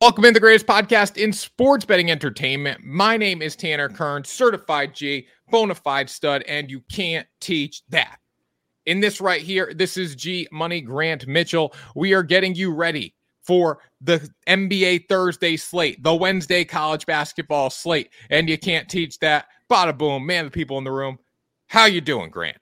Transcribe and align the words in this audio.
Welcome 0.00 0.24
in 0.24 0.32
the 0.32 0.40
greatest 0.40 0.64
podcast 0.64 1.18
in 1.18 1.30
sports 1.30 1.84
betting 1.84 2.10
entertainment. 2.10 2.82
My 2.82 3.18
name 3.18 3.42
is 3.42 3.54
Tanner 3.54 3.90
Kern, 3.90 4.24
certified 4.24 4.94
G, 4.94 5.26
bona 5.50 5.74
fide 5.74 6.08
stud, 6.08 6.42
and 6.48 6.70
you 6.70 6.80
can't 6.90 7.26
teach 7.38 7.82
that. 7.90 8.16
In 8.86 9.00
this 9.00 9.20
right 9.20 9.42
here, 9.42 9.74
this 9.74 9.98
is 9.98 10.14
G 10.16 10.48
Money 10.50 10.80
Grant 10.80 11.26
Mitchell. 11.26 11.74
We 11.94 12.14
are 12.14 12.22
getting 12.22 12.54
you 12.54 12.72
ready 12.72 13.14
for 13.42 13.80
the 14.00 14.26
NBA 14.48 15.06
Thursday 15.06 15.58
slate, 15.58 16.02
the 16.02 16.14
Wednesday 16.14 16.64
college 16.64 17.04
basketball 17.04 17.68
slate, 17.68 18.08
and 18.30 18.48
you 18.48 18.56
can't 18.56 18.88
teach 18.88 19.18
that. 19.18 19.48
Bada 19.70 19.96
boom, 19.96 20.24
man, 20.24 20.46
the 20.46 20.50
people 20.50 20.78
in 20.78 20.84
the 20.84 20.90
room. 20.90 21.18
How 21.66 21.84
you 21.84 22.00
doing, 22.00 22.30
Grant? 22.30 22.56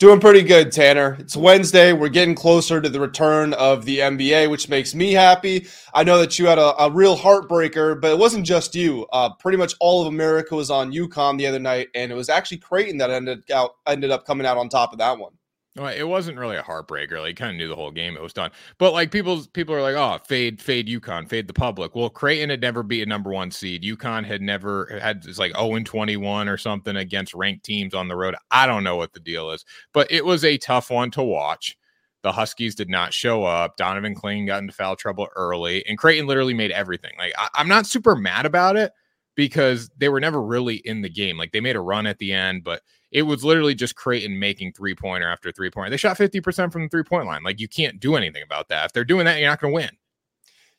Doing 0.00 0.18
pretty 0.18 0.42
good, 0.42 0.72
Tanner. 0.72 1.18
It's 1.20 1.36
Wednesday. 1.36 1.92
We're 1.92 2.08
getting 2.08 2.34
closer 2.34 2.80
to 2.80 2.88
the 2.88 2.98
return 2.98 3.52
of 3.52 3.84
the 3.84 3.98
NBA, 3.98 4.48
which 4.48 4.66
makes 4.66 4.94
me 4.94 5.12
happy. 5.12 5.66
I 5.92 6.04
know 6.04 6.18
that 6.20 6.38
you 6.38 6.46
had 6.46 6.56
a, 6.56 6.84
a 6.84 6.90
real 6.90 7.18
heartbreaker, 7.18 8.00
but 8.00 8.12
it 8.12 8.18
wasn't 8.18 8.46
just 8.46 8.74
you. 8.74 9.06
Uh, 9.12 9.34
pretty 9.34 9.58
much 9.58 9.74
all 9.78 10.00
of 10.00 10.06
America 10.06 10.56
was 10.56 10.70
on 10.70 10.90
UConn 10.90 11.36
the 11.36 11.46
other 11.46 11.58
night, 11.58 11.88
and 11.94 12.10
it 12.10 12.14
was 12.14 12.30
actually 12.30 12.56
Creighton 12.56 12.96
that 12.96 13.10
ended 13.10 13.44
out 13.50 13.72
ended 13.86 14.10
up 14.10 14.24
coming 14.24 14.46
out 14.46 14.56
on 14.56 14.70
top 14.70 14.92
of 14.94 14.98
that 15.00 15.18
one. 15.18 15.32
Well, 15.76 15.86
it 15.94 16.02
wasn't 16.02 16.36
really 16.38 16.56
a 16.56 16.62
heartbreaker. 16.64 17.20
Like, 17.20 17.36
kind 17.36 17.52
of 17.52 17.56
knew 17.56 17.68
the 17.68 17.76
whole 17.76 17.92
game; 17.92 18.16
it 18.16 18.22
was 18.22 18.32
done. 18.32 18.50
But 18.78 18.92
like 18.92 19.12
people, 19.12 19.44
people 19.52 19.72
are 19.74 19.82
like, 19.82 19.94
"Oh, 19.94 20.18
fade, 20.26 20.60
fade 20.60 20.88
UConn, 20.88 21.28
fade 21.28 21.46
the 21.46 21.52
public." 21.52 21.94
Well, 21.94 22.10
Creighton 22.10 22.50
had 22.50 22.60
never 22.60 22.82
beat 22.82 23.02
a 23.02 23.06
number 23.06 23.30
one 23.30 23.52
seed. 23.52 23.84
UConn 23.84 24.24
had 24.24 24.42
never 24.42 24.98
had 25.00 25.24
it's 25.26 25.38
like 25.38 25.52
zero 25.56 25.76
and 25.76 25.86
twenty 25.86 26.16
one 26.16 26.48
or 26.48 26.56
something 26.56 26.96
against 26.96 27.34
ranked 27.34 27.64
teams 27.64 27.94
on 27.94 28.08
the 28.08 28.16
road. 28.16 28.34
I 28.50 28.66
don't 28.66 28.82
know 28.82 28.96
what 28.96 29.12
the 29.12 29.20
deal 29.20 29.52
is, 29.52 29.64
but 29.92 30.10
it 30.10 30.24
was 30.24 30.44
a 30.44 30.58
tough 30.58 30.90
one 30.90 31.12
to 31.12 31.22
watch. 31.22 31.76
The 32.22 32.32
Huskies 32.32 32.74
did 32.74 32.88
not 32.90 33.14
show 33.14 33.44
up. 33.44 33.76
Donovan 33.76 34.14
Clingan 34.16 34.46
got 34.46 34.60
into 34.62 34.74
foul 34.74 34.96
trouble 34.96 35.28
early, 35.36 35.86
and 35.86 35.96
Creighton 35.96 36.26
literally 36.26 36.52
made 36.52 36.72
everything. 36.72 37.12
Like, 37.16 37.32
I, 37.38 37.48
I'm 37.54 37.68
not 37.68 37.86
super 37.86 38.16
mad 38.16 38.44
about 38.44 38.76
it 38.76 38.92
because 39.36 39.88
they 39.96 40.08
were 40.08 40.20
never 40.20 40.42
really 40.42 40.76
in 40.76 41.00
the 41.00 41.08
game. 41.08 41.38
Like, 41.38 41.52
they 41.52 41.60
made 41.60 41.76
a 41.76 41.80
run 41.80 42.06
at 42.06 42.18
the 42.18 42.32
end, 42.32 42.64
but 42.64 42.82
it 43.10 43.22
was 43.22 43.44
literally 43.44 43.74
just 43.74 43.96
Creighton 43.96 44.38
making 44.38 44.72
three 44.72 44.94
pointer 44.94 45.28
after 45.28 45.50
three 45.50 45.70
pointer. 45.70 45.90
They 45.90 45.96
shot 45.96 46.16
50% 46.16 46.72
from 46.72 46.82
the 46.82 46.88
three 46.88 47.02
point 47.02 47.26
line. 47.26 47.42
Like 47.42 47.60
you 47.60 47.68
can't 47.68 48.00
do 48.00 48.16
anything 48.16 48.42
about 48.42 48.68
that. 48.68 48.86
If 48.86 48.92
they're 48.92 49.04
doing 49.04 49.24
that, 49.24 49.38
you're 49.40 49.48
not 49.48 49.60
going 49.60 49.72
to 49.72 49.74
win. 49.74 49.90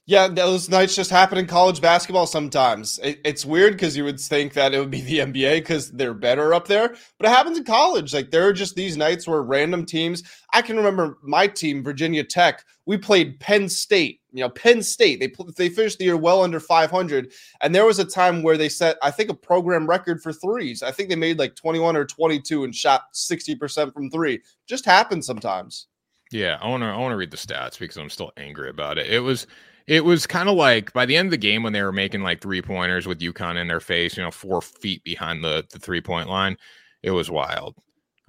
Yeah, 0.08 0.28
those 0.28 0.68
nights 0.68 0.96
just 0.96 1.12
happen 1.12 1.38
in 1.38 1.46
college 1.46 1.80
basketball 1.80 2.26
sometimes. 2.26 3.00
It, 3.04 3.22
it's 3.24 3.46
weird 3.46 3.74
because 3.74 3.96
you 3.96 4.04
would 4.04 4.20
think 4.20 4.54
that 4.54 4.74
it 4.74 4.80
would 4.80 4.90
be 4.90 5.02
the 5.02 5.20
NBA 5.20 5.58
because 5.58 5.92
they're 5.92 6.16
better 6.16 6.56
up 6.56 6.68
there, 6.68 6.96
but 7.20 7.28
it 7.28 7.30
happens 7.30 7.60
in 7.60 7.64
college. 7.64 8.12
Like 8.12 8.32
there 8.32 8.48
are 8.48 8.54
just 8.54 8.76
these 8.76 8.98
nights 8.98 9.28
where 9.28 9.44
random 9.44 9.86
teams. 9.86 10.24
I 10.54 10.64
can 10.64 10.76
remember 10.76 11.20
my 11.22 11.46
team, 11.46 11.84
Virginia 11.84 12.24
Tech. 12.24 12.66
We 12.88 12.98
played 12.98 13.40
Penn 13.40 13.70
State. 13.70 14.22
You 14.34 14.44
know, 14.44 14.50
Penn 14.50 14.82
State. 14.82 15.20
They 15.20 15.32
they 15.56 15.70
finished 15.70 16.00
the 16.00 16.06
year 16.06 16.18
well 16.18 16.42
under 16.42 16.60
500, 16.60 17.32
and 17.62 17.76
there 17.76 17.86
was 17.86 18.00
a 18.00 18.06
time 18.06 18.42
where 18.42 18.58
they 18.58 18.70
set, 18.70 18.98
I 19.04 19.12
think, 19.12 19.30
a 19.30 19.36
program 19.36 19.88
record 19.88 20.22
for 20.24 20.34
threes. 20.34 20.82
I 20.82 20.92
think 20.92 21.10
they 21.10 21.16
made 21.16 21.38
like 21.38 21.56
21 21.56 21.96
or 21.96 22.06
22 22.06 22.64
and 22.64 22.74
shot 22.74 23.04
60 23.14 23.56
percent 23.56 23.94
from 23.94 24.10
three. 24.10 24.42
Just 24.68 24.86
happens 24.86 25.28
sometimes. 25.28 25.88
Yeah, 26.32 26.58
I 26.60 26.70
want 26.70 26.82
to 26.82 26.88
I 26.88 26.98
want 26.98 27.12
to 27.12 27.18
read 27.18 27.32
the 27.32 27.38
stats 27.38 27.78
because 27.78 27.98
I'm 27.98 28.10
still 28.10 28.32
angry 28.36 28.70
about 28.70 28.98
it. 28.98 29.08
It 29.08 29.20
was 29.20 29.46
it 29.92 30.06
was 30.06 30.26
kind 30.26 30.48
of 30.48 30.56
like 30.56 30.94
by 30.94 31.06
the 31.06 31.18
end 31.18 31.28
of 31.28 31.32
the 31.32 31.38
game 31.38 31.64
when 31.64 31.74
they 31.74 31.84
were 31.84 31.92
making 31.92 32.22
like 32.22 32.40
three 32.40 32.62
pointers 32.62 33.08
with 33.08 33.20
UConn 33.20 33.58
in 33.58 33.68
their 33.68 33.82
face, 33.82 34.16
you 34.16 34.24
know, 34.24 34.32
four 34.32 34.62
feet 34.62 35.04
behind 35.04 35.44
the, 35.44 35.66
the 35.70 35.80
three 35.80 36.00
point 36.00 36.30
line. 36.30 36.56
It 37.04 37.12
was 37.12 37.30
wild. 37.30 37.76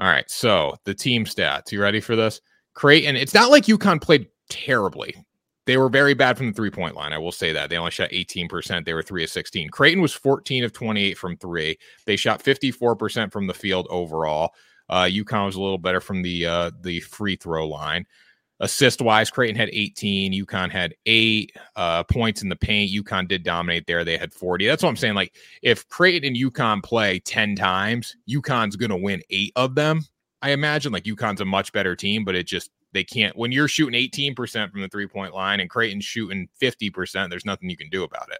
All 0.00 0.08
right. 0.08 0.28
So 0.28 0.74
the 0.82 0.92
team 0.92 1.24
stats. 1.24 1.70
You 1.70 1.80
ready 1.80 2.00
for 2.00 2.16
this? 2.16 2.40
Creighton, 2.74 3.14
it's 3.14 3.32
not 3.32 3.52
like 3.52 3.66
UConn 3.66 4.02
played 4.02 4.26
terribly. 4.48 5.14
They 5.66 5.76
were 5.76 5.88
very 5.88 6.14
bad 6.14 6.36
from 6.36 6.48
the 6.48 6.52
three 6.52 6.72
point 6.72 6.96
line. 6.96 7.12
I 7.12 7.18
will 7.18 7.30
say 7.30 7.52
that. 7.52 7.70
They 7.70 7.78
only 7.78 7.92
shot 7.92 8.10
18%. 8.10 8.84
They 8.84 8.94
were 8.94 9.00
three 9.00 9.22
of 9.22 9.30
16. 9.30 9.68
Creighton 9.68 10.02
was 10.02 10.12
14 10.12 10.64
of 10.64 10.72
28 10.72 11.16
from 11.16 11.36
three. 11.36 11.78
They 12.06 12.16
shot 12.16 12.42
54% 12.42 13.30
from 13.30 13.46
the 13.46 13.54
field 13.54 13.86
overall. 13.88 14.52
Uh, 14.88 15.04
UConn 15.04 15.46
was 15.46 15.54
a 15.54 15.62
little 15.62 15.78
better 15.78 16.00
from 16.00 16.22
the 16.22 16.44
uh, 16.44 16.70
the 16.80 16.98
free 16.98 17.36
throw 17.36 17.68
line. 17.68 18.04
Assist 18.62 19.02
wise, 19.02 19.28
Creighton 19.28 19.56
had 19.56 19.70
18. 19.72 20.32
UConn 20.32 20.70
had 20.70 20.94
eight 21.04 21.54
uh, 21.74 22.04
points 22.04 22.42
in 22.42 22.48
the 22.48 22.56
paint. 22.56 22.92
UConn 22.92 23.26
did 23.26 23.42
dominate 23.42 23.88
there. 23.88 24.04
They 24.04 24.16
had 24.16 24.32
40. 24.32 24.66
That's 24.66 24.84
what 24.84 24.88
I'm 24.88 24.96
saying. 24.96 25.14
Like, 25.14 25.34
if 25.62 25.88
Creighton 25.88 26.28
and 26.28 26.36
UConn 26.36 26.80
play 26.80 27.18
10 27.18 27.56
times, 27.56 28.16
UConn's 28.30 28.76
going 28.76 28.90
to 28.90 28.96
win 28.96 29.20
eight 29.30 29.52
of 29.56 29.74
them. 29.74 30.02
I 30.42 30.52
imagine 30.52 30.92
like 30.92 31.02
UConn's 31.04 31.40
a 31.40 31.44
much 31.44 31.72
better 31.72 31.96
team, 31.96 32.24
but 32.24 32.36
it 32.36 32.46
just, 32.46 32.70
they 32.92 33.02
can't. 33.02 33.36
When 33.36 33.50
you're 33.50 33.66
shooting 33.66 34.00
18% 34.00 34.70
from 34.70 34.80
the 34.80 34.88
three 34.88 35.08
point 35.08 35.34
line 35.34 35.58
and 35.58 35.68
Creighton's 35.68 36.04
shooting 36.04 36.48
50%, 36.60 37.30
there's 37.30 37.44
nothing 37.44 37.68
you 37.68 37.76
can 37.76 37.88
do 37.90 38.04
about 38.04 38.30
it. 38.30 38.38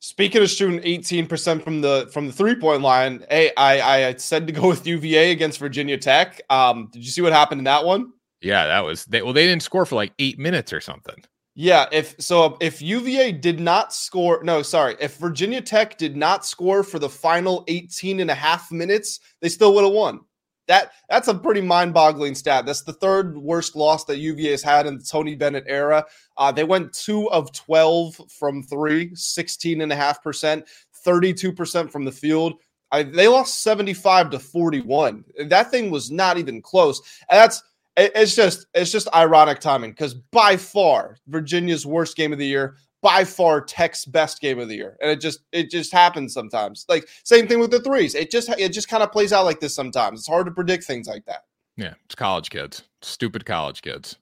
Speaking 0.00 0.42
of 0.42 0.50
shooting 0.50 0.80
18% 0.80 1.62
from 1.62 1.80
the 1.80 2.10
from 2.12 2.26
the 2.26 2.32
three 2.32 2.56
point 2.56 2.82
line, 2.82 3.24
hey, 3.30 3.52
I 3.56 4.08
I 4.08 4.14
said 4.16 4.46
to 4.48 4.52
go 4.52 4.68
with 4.68 4.86
UVA 4.86 5.30
against 5.30 5.58
Virginia 5.58 5.96
Tech. 5.96 6.42
Um, 6.50 6.90
did 6.92 7.02
you 7.04 7.10
see 7.10 7.22
what 7.22 7.32
happened 7.32 7.60
in 7.60 7.64
that 7.64 7.86
one? 7.86 8.12
Yeah, 8.44 8.66
that 8.66 8.84
was 8.84 9.06
they. 9.06 9.22
Well, 9.22 9.32
they 9.32 9.46
didn't 9.46 9.62
score 9.62 9.86
for 9.86 9.94
like 9.94 10.12
eight 10.18 10.38
minutes 10.38 10.72
or 10.72 10.80
something. 10.80 11.16
Yeah, 11.56 11.86
if 11.92 12.16
so, 12.18 12.56
if 12.60 12.82
UVA 12.82 13.32
did 13.32 13.60
not 13.60 13.92
score, 13.94 14.42
no, 14.42 14.60
sorry, 14.62 14.96
if 15.00 15.16
Virginia 15.16 15.60
Tech 15.60 15.96
did 15.96 16.16
not 16.16 16.44
score 16.44 16.82
for 16.82 16.98
the 16.98 17.08
final 17.08 17.64
18 17.68 18.20
and 18.20 18.30
a 18.30 18.34
half 18.34 18.72
minutes, 18.72 19.20
they 19.40 19.48
still 19.48 19.72
would 19.74 19.84
have 19.84 19.92
won. 19.92 20.20
That 20.66 20.92
that's 21.08 21.28
a 21.28 21.34
pretty 21.34 21.60
mind-boggling 21.60 22.34
stat. 22.34 22.66
That's 22.66 22.82
the 22.82 22.94
third 22.94 23.38
worst 23.38 23.76
loss 23.76 24.04
that 24.06 24.18
UVA 24.18 24.50
has 24.50 24.62
had 24.62 24.86
in 24.86 24.98
the 24.98 25.04
Tony 25.04 25.34
Bennett 25.36 25.64
era. 25.66 26.04
Uh, 26.36 26.50
they 26.50 26.64
went 26.64 26.92
two 26.92 27.30
of 27.30 27.52
12 27.52 28.20
from 28.30 28.62
three, 28.62 29.14
16 29.14 29.80
and 29.80 29.92
a 29.92 29.96
half 29.96 30.22
percent, 30.22 30.66
32% 31.06 31.90
from 31.90 32.04
the 32.04 32.12
field. 32.12 32.54
I, 32.90 33.02
they 33.02 33.28
lost 33.28 33.62
75 33.62 34.30
to 34.30 34.38
41. 34.38 35.24
That 35.46 35.70
thing 35.70 35.90
was 35.90 36.10
not 36.10 36.38
even 36.38 36.62
close. 36.62 37.00
And 37.30 37.38
that's 37.38 37.62
it's 37.96 38.34
just 38.34 38.66
it's 38.74 38.90
just 38.90 39.08
ironic 39.14 39.60
timing 39.60 39.90
because 39.90 40.14
by 40.14 40.56
far 40.56 41.16
Virginia's 41.28 41.86
worst 41.86 42.16
game 42.16 42.32
of 42.32 42.38
the 42.38 42.46
year, 42.46 42.76
by 43.02 43.24
far 43.24 43.60
Tech's 43.60 44.04
best 44.04 44.40
game 44.40 44.58
of 44.58 44.68
the 44.68 44.74
year, 44.74 44.96
and 45.00 45.10
it 45.10 45.20
just 45.20 45.40
it 45.52 45.70
just 45.70 45.92
happens 45.92 46.32
sometimes. 46.32 46.84
Like 46.88 47.08
same 47.22 47.46
thing 47.46 47.60
with 47.60 47.70
the 47.70 47.80
threes. 47.80 48.14
It 48.14 48.30
just 48.30 48.48
it 48.58 48.70
just 48.72 48.88
kind 48.88 49.02
of 49.02 49.12
plays 49.12 49.32
out 49.32 49.44
like 49.44 49.60
this 49.60 49.74
sometimes. 49.74 50.20
It's 50.20 50.28
hard 50.28 50.46
to 50.46 50.52
predict 50.52 50.84
things 50.84 51.06
like 51.06 51.24
that. 51.26 51.42
Yeah, 51.76 51.94
it's 52.04 52.14
college 52.14 52.50
kids, 52.50 52.82
stupid 53.02 53.44
college 53.44 53.82
kids. 53.82 54.16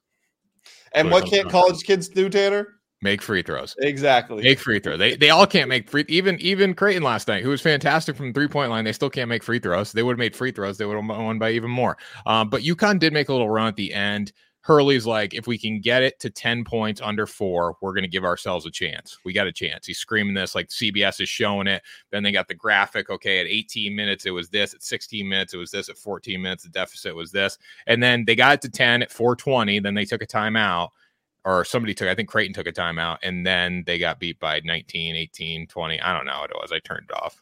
And 0.93 1.09
what 1.09 1.25
can't 1.25 1.49
college 1.49 1.83
kids 1.83 2.07
do, 2.07 2.29
Tanner? 2.29 2.67
Make 3.03 3.21
free 3.21 3.41
throws. 3.41 3.75
Exactly. 3.79 4.41
Make 4.41 4.59
free 4.59 4.79
throw. 4.79 4.95
They 4.95 5.17
they 5.17 5.29
all 5.29 5.45
can't 5.45 5.67
make 5.67 5.89
free. 5.89 6.05
Even 6.07 6.39
even 6.39 6.73
Creighton 6.73 7.03
last 7.03 7.27
night, 7.27 7.43
who 7.43 7.49
was 7.49 7.59
fantastic 7.59 8.15
from 8.15 8.31
three 8.31 8.47
point 8.47 8.71
line, 8.71 8.85
they 8.85 8.93
still 8.93 9.09
can't 9.09 9.27
make 9.27 9.43
free 9.43 9.59
throws. 9.59 9.91
They 9.91 10.03
would 10.03 10.13
have 10.13 10.19
made 10.19 10.37
free 10.37 10.51
throws. 10.51 10.77
They 10.77 10.85
would 10.85 10.95
have 10.95 11.05
won 11.05 11.37
by 11.37 11.51
even 11.51 11.69
more. 11.69 11.97
Um, 12.25 12.49
but 12.49 12.61
UConn 12.61 12.99
did 12.99 13.11
make 13.11 13.27
a 13.27 13.33
little 13.33 13.49
run 13.49 13.67
at 13.67 13.75
the 13.75 13.93
end. 13.93 14.31
Hurley's 14.61 15.05
like, 15.05 15.33
if 15.33 15.45
we 15.45 15.57
can 15.57 15.81
get 15.81 16.03
it 16.03 16.17
to 16.21 16.29
10 16.29 16.63
points 16.63 17.01
under 17.01 17.27
four, 17.27 17.75
we're 17.81 17.91
going 17.91 18.05
to 18.05 18.09
give 18.09 18.23
ourselves 18.23 18.65
a 18.65 18.71
chance. 18.71 19.17
We 19.25 19.33
got 19.33 19.45
a 19.45 19.51
chance. 19.51 19.85
He's 19.85 19.97
screaming 19.97 20.33
this 20.33 20.55
like 20.55 20.69
CBS 20.69 21.19
is 21.19 21.27
showing 21.27 21.67
it. 21.67 21.83
Then 22.11 22.23
they 22.23 22.31
got 22.31 22.47
the 22.47 22.53
graphic. 22.53 23.09
Okay, 23.09 23.41
at 23.41 23.47
18 23.47 23.93
minutes, 23.93 24.25
it 24.25 24.31
was 24.31 24.47
this. 24.47 24.73
At 24.73 24.81
16 24.81 25.27
minutes, 25.27 25.53
it 25.53 25.57
was 25.57 25.71
this. 25.71 25.89
At 25.89 25.97
14 25.97 26.41
minutes, 26.41 26.63
the 26.63 26.69
deficit 26.69 27.13
was 27.13 27.33
this. 27.33 27.57
And 27.87 28.01
then 28.01 28.23
they 28.23 28.37
got 28.37 28.53
it 28.53 28.61
to 28.61 28.69
10 28.69 29.03
at 29.03 29.11
420. 29.11 29.79
Then 29.79 29.93
they 29.93 30.05
took 30.05 30.21
a 30.23 30.27
timeout 30.27 30.91
or 31.45 31.65
somebody 31.65 31.93
took, 31.93 32.07
I 32.07 32.15
think 32.15 32.29
Creighton 32.29 32.53
took 32.53 32.67
a 32.67 32.71
timeout 32.71 33.17
and 33.21 33.45
then 33.45 33.83
they 33.85 33.97
got 33.97 34.19
beat 34.19 34.39
by 34.39 34.61
19, 34.63 35.15
18, 35.15 35.67
20. 35.67 36.01
I 36.01 36.13
don't 36.15 36.25
know 36.25 36.39
what 36.39 36.51
it 36.51 36.57
was. 36.59 36.71
I 36.71 36.79
turned 36.79 37.07
it 37.09 37.15
off. 37.15 37.41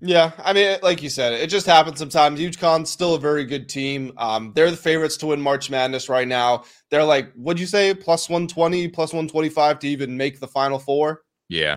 Yeah, 0.00 0.32
I 0.38 0.52
mean, 0.52 0.78
like 0.82 1.00
you 1.00 1.08
said, 1.08 1.32
it 1.32 1.48
just 1.48 1.66
happens 1.66 1.98
sometimes. 1.98 2.40
UConn's 2.40 2.90
still 2.90 3.14
a 3.14 3.20
very 3.20 3.44
good 3.44 3.68
team. 3.68 4.12
Um, 4.16 4.52
they're 4.54 4.70
the 4.70 4.76
favorites 4.76 5.16
to 5.18 5.26
win 5.26 5.40
March 5.40 5.70
Madness 5.70 6.08
right 6.08 6.26
now. 6.26 6.64
They're 6.90 7.04
like, 7.04 7.32
what'd 7.34 7.60
you 7.60 7.66
say, 7.66 7.94
plus 7.94 8.28
120, 8.28 8.88
plus 8.88 9.12
125 9.12 9.78
to 9.78 9.88
even 9.88 10.16
make 10.16 10.40
the 10.40 10.48
Final 10.48 10.80
Four? 10.80 11.22
Yeah. 11.48 11.76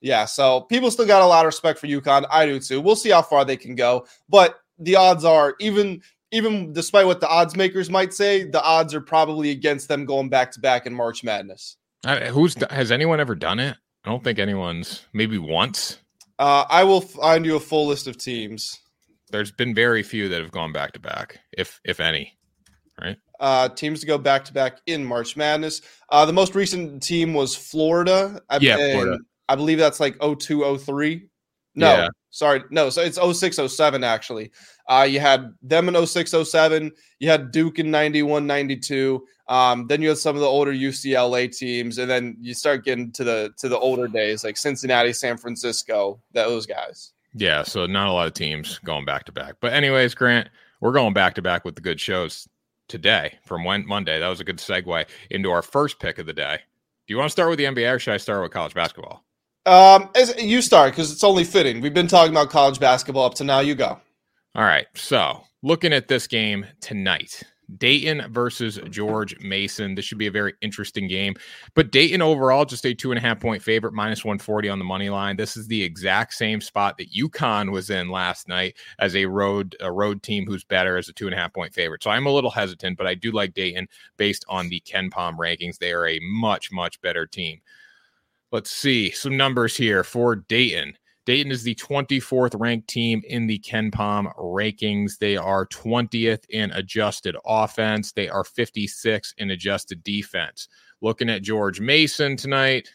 Yeah, 0.00 0.26
so 0.26 0.60
people 0.62 0.92
still 0.92 1.06
got 1.06 1.22
a 1.22 1.26
lot 1.26 1.44
of 1.44 1.48
respect 1.48 1.80
for 1.80 1.88
UConn. 1.88 2.26
I 2.30 2.46
do 2.46 2.60
too. 2.60 2.80
We'll 2.80 2.94
see 2.94 3.10
how 3.10 3.22
far 3.22 3.44
they 3.44 3.56
can 3.56 3.74
go. 3.74 4.06
But 4.28 4.60
the 4.78 4.94
odds 4.94 5.24
are, 5.24 5.56
even 5.58 6.02
even 6.32 6.72
despite 6.72 7.06
what 7.06 7.20
the 7.20 7.28
odds 7.28 7.56
makers 7.56 7.90
might 7.90 8.12
say, 8.12 8.44
the 8.44 8.62
odds 8.62 8.94
are 8.94 9.00
probably 9.00 9.50
against 9.50 9.88
them 9.88 10.04
going 10.04 10.28
back 10.28 10.52
to 10.52 10.60
back 10.60 10.86
in 10.86 10.94
March 10.94 11.24
Madness. 11.24 11.76
Uh, 12.04 12.26
who's 12.26 12.54
has 12.70 12.92
anyone 12.92 13.20
ever 13.20 13.34
done 13.34 13.58
it? 13.58 13.76
I 14.04 14.10
don't 14.10 14.22
think 14.22 14.38
anyone's. 14.38 15.06
Maybe 15.12 15.38
once. 15.38 15.98
Uh, 16.38 16.64
I 16.68 16.84
will 16.84 17.00
find 17.00 17.44
you 17.44 17.56
a 17.56 17.60
full 17.60 17.86
list 17.86 18.06
of 18.06 18.16
teams. 18.16 18.78
There's 19.30 19.50
been 19.50 19.74
very 19.74 20.02
few 20.02 20.28
that 20.28 20.40
have 20.40 20.52
gone 20.52 20.72
back 20.72 20.92
to 20.92 21.00
back, 21.00 21.40
if 21.56 21.80
if 21.84 22.00
any. 22.00 22.38
Right. 23.00 23.16
Uh, 23.38 23.68
teams 23.68 24.00
to 24.00 24.06
go 24.06 24.18
back 24.18 24.44
to 24.46 24.52
back 24.52 24.78
in 24.86 25.04
March 25.04 25.36
Madness. 25.36 25.82
Uh, 26.08 26.24
the 26.24 26.32
most 26.32 26.54
recent 26.54 27.02
team 27.02 27.34
was 27.34 27.54
Florida. 27.54 28.40
I, 28.50 28.58
yeah, 28.58 28.76
Florida. 28.76 29.18
I 29.48 29.54
believe 29.54 29.78
that's 29.78 30.00
like 30.00 30.16
0203 30.20 31.28
No, 31.78 31.94
Yeah. 31.94 32.08
sorry, 32.30 32.62
no. 32.70 32.90
So 32.90 33.00
it's 33.02 33.18
0607 33.18 34.02
actually. 34.04 34.50
Uh, 34.88 35.06
you 35.08 35.20
had 35.20 35.52
them 35.62 35.88
in 35.88 35.94
0607. 35.94 36.92
You 37.20 37.30
had 37.30 37.50
Duke 37.52 37.78
in 37.78 37.90
91, 37.90 38.46
92. 38.46 39.24
Um, 39.48 39.86
then 39.86 40.02
you 40.02 40.08
had 40.10 40.18
some 40.18 40.34
of 40.36 40.40
the 40.42 40.46
older 40.48 40.72
UCLA 40.72 41.48
teams, 41.56 41.96
and 41.98 42.10
then 42.10 42.36
you 42.40 42.52
start 42.52 42.84
getting 42.84 43.10
to 43.12 43.24
the 43.24 43.50
to 43.58 43.68
the 43.68 43.78
older 43.78 44.06
days 44.08 44.44
like 44.44 44.56
Cincinnati, 44.58 45.12
San 45.12 45.36
Francisco, 45.38 46.20
those 46.32 46.66
guys. 46.66 47.12
Yeah, 47.34 47.62
so 47.62 47.86
not 47.86 48.08
a 48.08 48.12
lot 48.12 48.26
of 48.26 48.34
teams 48.34 48.78
going 48.84 49.04
back 49.04 49.24
to 49.24 49.32
back. 49.32 49.54
But 49.60 49.72
anyways, 49.72 50.14
Grant, 50.14 50.48
we're 50.80 50.92
going 50.92 51.14
back 51.14 51.34
to 51.36 51.42
back 51.42 51.64
with 51.64 51.76
the 51.76 51.80
good 51.82 52.00
shows 52.00 52.48
today 52.88 53.38
from 53.44 53.64
when 53.64 53.86
Monday. 53.86 54.18
That 54.18 54.28
was 54.28 54.40
a 54.40 54.44
good 54.44 54.58
segue 54.58 55.06
into 55.30 55.50
our 55.50 55.62
first 55.62 55.98
pick 56.00 56.18
of 56.18 56.26
the 56.26 56.32
day. 56.32 56.58
Do 57.06 57.14
you 57.14 57.18
want 57.18 57.28
to 57.28 57.32
start 57.32 57.48
with 57.50 57.58
the 57.58 57.64
NBA 57.66 57.94
or 57.94 57.98
should 57.98 58.14
I 58.14 58.16
start 58.18 58.42
with 58.42 58.50
college 58.52 58.74
basketball? 58.74 59.24
Um, 59.68 60.08
you 60.38 60.62
start 60.62 60.92
because 60.92 61.12
it's 61.12 61.22
only 61.22 61.44
fitting. 61.44 61.82
We've 61.82 61.92
been 61.92 62.08
talking 62.08 62.32
about 62.32 62.48
college 62.48 62.80
basketball 62.80 63.26
up 63.26 63.34
to 63.34 63.44
now. 63.44 63.60
You 63.60 63.74
go. 63.74 64.00
All 64.54 64.64
right. 64.64 64.86
So 64.94 65.42
looking 65.62 65.92
at 65.92 66.08
this 66.08 66.26
game 66.26 66.66
tonight, 66.80 67.42
Dayton 67.76 68.32
versus 68.32 68.80
George 68.88 69.38
Mason. 69.40 69.94
This 69.94 70.06
should 70.06 70.16
be 70.16 70.26
a 70.26 70.30
very 70.30 70.54
interesting 70.62 71.06
game. 71.06 71.34
But 71.74 71.92
Dayton 71.92 72.22
overall, 72.22 72.64
just 72.64 72.86
a 72.86 72.94
two 72.94 73.12
and 73.12 73.18
a 73.18 73.20
half 73.20 73.40
point 73.40 73.62
favorite, 73.62 73.92
minus 73.92 74.24
140 74.24 74.70
on 74.70 74.78
the 74.78 74.86
money 74.86 75.10
line. 75.10 75.36
This 75.36 75.54
is 75.54 75.66
the 75.66 75.82
exact 75.82 76.32
same 76.32 76.62
spot 76.62 76.96
that 76.96 77.12
UConn 77.12 77.70
was 77.70 77.90
in 77.90 78.08
last 78.08 78.48
night 78.48 78.76
as 78.98 79.14
a 79.14 79.26
road 79.26 79.76
a 79.80 79.92
road 79.92 80.22
team 80.22 80.46
who's 80.46 80.64
better 80.64 80.96
as 80.96 81.10
a 81.10 81.12
two 81.12 81.26
and 81.26 81.34
a 81.34 81.38
half 81.38 81.52
point 81.52 81.74
favorite. 81.74 82.02
So 82.02 82.10
I'm 82.10 82.26
a 82.26 82.32
little 82.32 82.50
hesitant, 82.50 82.96
but 82.96 83.06
I 83.06 83.14
do 83.14 83.32
like 83.32 83.52
Dayton 83.52 83.86
based 84.16 84.46
on 84.48 84.70
the 84.70 84.80
KenPom 84.80 85.36
rankings. 85.36 85.76
They 85.76 85.92
are 85.92 86.08
a 86.08 86.20
much, 86.22 86.72
much 86.72 86.98
better 87.02 87.26
team. 87.26 87.60
Let's 88.50 88.70
see 88.70 89.10
some 89.10 89.36
numbers 89.36 89.76
here 89.76 90.02
for 90.02 90.36
Dayton. 90.36 90.96
Dayton 91.26 91.52
is 91.52 91.62
the 91.62 91.74
24th 91.74 92.58
ranked 92.58 92.88
team 92.88 93.20
in 93.28 93.46
the 93.46 93.58
KenPom 93.58 94.34
rankings. 94.38 95.18
They 95.18 95.36
are 95.36 95.66
20th 95.66 96.44
in 96.48 96.70
adjusted 96.70 97.36
offense. 97.44 98.12
They 98.12 98.30
are 98.30 98.44
56 98.44 99.34
in 99.36 99.50
adjusted 99.50 100.02
defense. 100.02 100.68
Looking 101.02 101.28
at 101.28 101.42
George 101.42 101.80
Mason 101.80 102.38
tonight, 102.38 102.88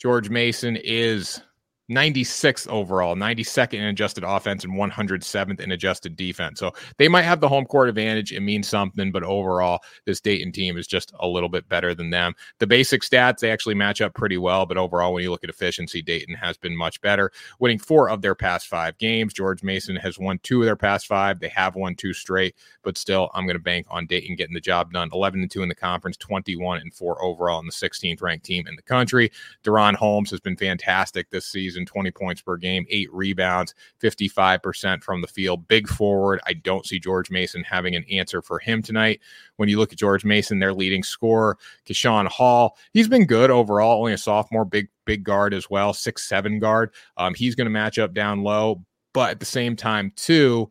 George 0.00 0.30
Mason 0.30 0.76
is 0.76 1.42
96th 1.90 2.68
overall, 2.68 3.16
92nd 3.16 3.74
in 3.74 3.84
adjusted 3.84 4.24
offense, 4.24 4.64
and 4.64 4.72
107th 4.74 5.60
in 5.60 5.72
adjusted 5.72 6.16
defense. 6.16 6.60
So 6.60 6.72
they 6.98 7.08
might 7.08 7.22
have 7.22 7.40
the 7.40 7.48
home 7.48 7.64
court 7.64 7.88
advantage. 7.88 8.32
It 8.32 8.40
means 8.40 8.68
something, 8.68 9.10
but 9.10 9.24
overall, 9.24 9.80
this 10.06 10.20
Dayton 10.20 10.52
team 10.52 10.78
is 10.78 10.86
just 10.86 11.12
a 11.18 11.26
little 11.26 11.48
bit 11.48 11.68
better 11.68 11.94
than 11.94 12.10
them. 12.10 12.34
The 12.60 12.66
basic 12.66 13.02
stats, 13.02 13.40
they 13.40 13.50
actually 13.50 13.74
match 13.74 14.00
up 14.00 14.14
pretty 14.14 14.38
well, 14.38 14.66
but 14.66 14.78
overall, 14.78 15.12
when 15.12 15.24
you 15.24 15.30
look 15.30 15.44
at 15.44 15.50
efficiency, 15.50 16.00
Dayton 16.00 16.34
has 16.36 16.56
been 16.56 16.76
much 16.76 17.00
better, 17.00 17.32
winning 17.58 17.78
four 17.78 18.08
of 18.08 18.22
their 18.22 18.34
past 18.34 18.68
five 18.68 18.96
games. 18.98 19.34
George 19.34 19.62
Mason 19.62 19.96
has 19.96 20.18
won 20.18 20.38
two 20.42 20.62
of 20.62 20.66
their 20.66 20.76
past 20.76 21.06
five. 21.06 21.40
They 21.40 21.48
have 21.48 21.74
won 21.74 21.96
two 21.96 22.12
straight, 22.12 22.54
but 22.82 22.96
still, 22.96 23.30
I'm 23.34 23.44
going 23.44 23.56
to 23.56 23.62
bank 23.62 23.86
on 23.90 24.06
Dayton 24.06 24.36
getting 24.36 24.54
the 24.54 24.60
job 24.60 24.92
done. 24.92 25.10
11 25.12 25.40
and 25.40 25.50
2 25.50 25.62
in 25.62 25.68
the 25.68 25.74
conference, 25.74 26.16
21 26.18 26.80
and 26.80 26.94
4 26.94 27.22
overall, 27.22 27.58
and 27.58 27.68
the 27.68 27.72
16th 27.72 28.22
ranked 28.22 28.44
team 28.44 28.66
in 28.68 28.76
the 28.76 28.82
country. 28.82 29.32
DaRon 29.64 29.94
Holmes 29.94 30.30
has 30.30 30.40
been 30.40 30.56
fantastic 30.56 31.30
this 31.30 31.46
season 31.46 31.79
20 31.86 32.10
points 32.10 32.42
per 32.42 32.56
game, 32.56 32.86
eight 32.88 33.12
rebounds, 33.12 33.74
55% 34.02 35.02
from 35.02 35.20
the 35.20 35.26
field. 35.26 35.68
Big 35.68 35.88
forward. 35.88 36.40
I 36.46 36.54
don't 36.54 36.86
see 36.86 36.98
George 36.98 37.30
Mason 37.30 37.62
having 37.64 37.94
an 37.94 38.04
answer 38.10 38.42
for 38.42 38.58
him 38.58 38.82
tonight. 38.82 39.20
When 39.56 39.68
you 39.68 39.78
look 39.78 39.92
at 39.92 39.98
George 39.98 40.24
Mason, 40.24 40.58
their 40.58 40.74
leading 40.74 41.02
scorer, 41.02 41.58
Keyshawn 41.86 42.28
Hall, 42.28 42.76
he's 42.92 43.08
been 43.08 43.26
good 43.26 43.50
overall, 43.50 44.00
only 44.00 44.12
a 44.12 44.18
sophomore, 44.18 44.64
big, 44.64 44.88
big 45.04 45.24
guard 45.24 45.54
as 45.54 45.68
well, 45.68 45.92
six, 45.92 46.28
seven 46.28 46.58
guard. 46.58 46.92
Um, 47.16 47.34
he's 47.34 47.54
going 47.54 47.66
to 47.66 47.70
match 47.70 47.98
up 47.98 48.14
down 48.14 48.42
low, 48.42 48.84
but 49.12 49.30
at 49.30 49.40
the 49.40 49.46
same 49.46 49.76
time, 49.76 50.12
too, 50.16 50.68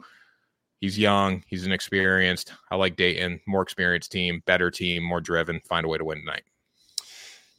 he's 0.81 0.97
young, 0.97 1.43
he's 1.47 1.65
inexperienced. 1.65 2.53
I 2.71 2.75
like 2.75 2.95
Dayton, 2.95 3.39
more 3.47 3.61
experienced 3.61 4.11
team, 4.11 4.41
better 4.45 4.71
team, 4.71 5.03
more 5.03 5.21
driven, 5.21 5.59
find 5.61 5.85
a 5.85 5.89
way 5.89 5.97
to 5.97 6.05
win 6.05 6.19
tonight. 6.19 6.43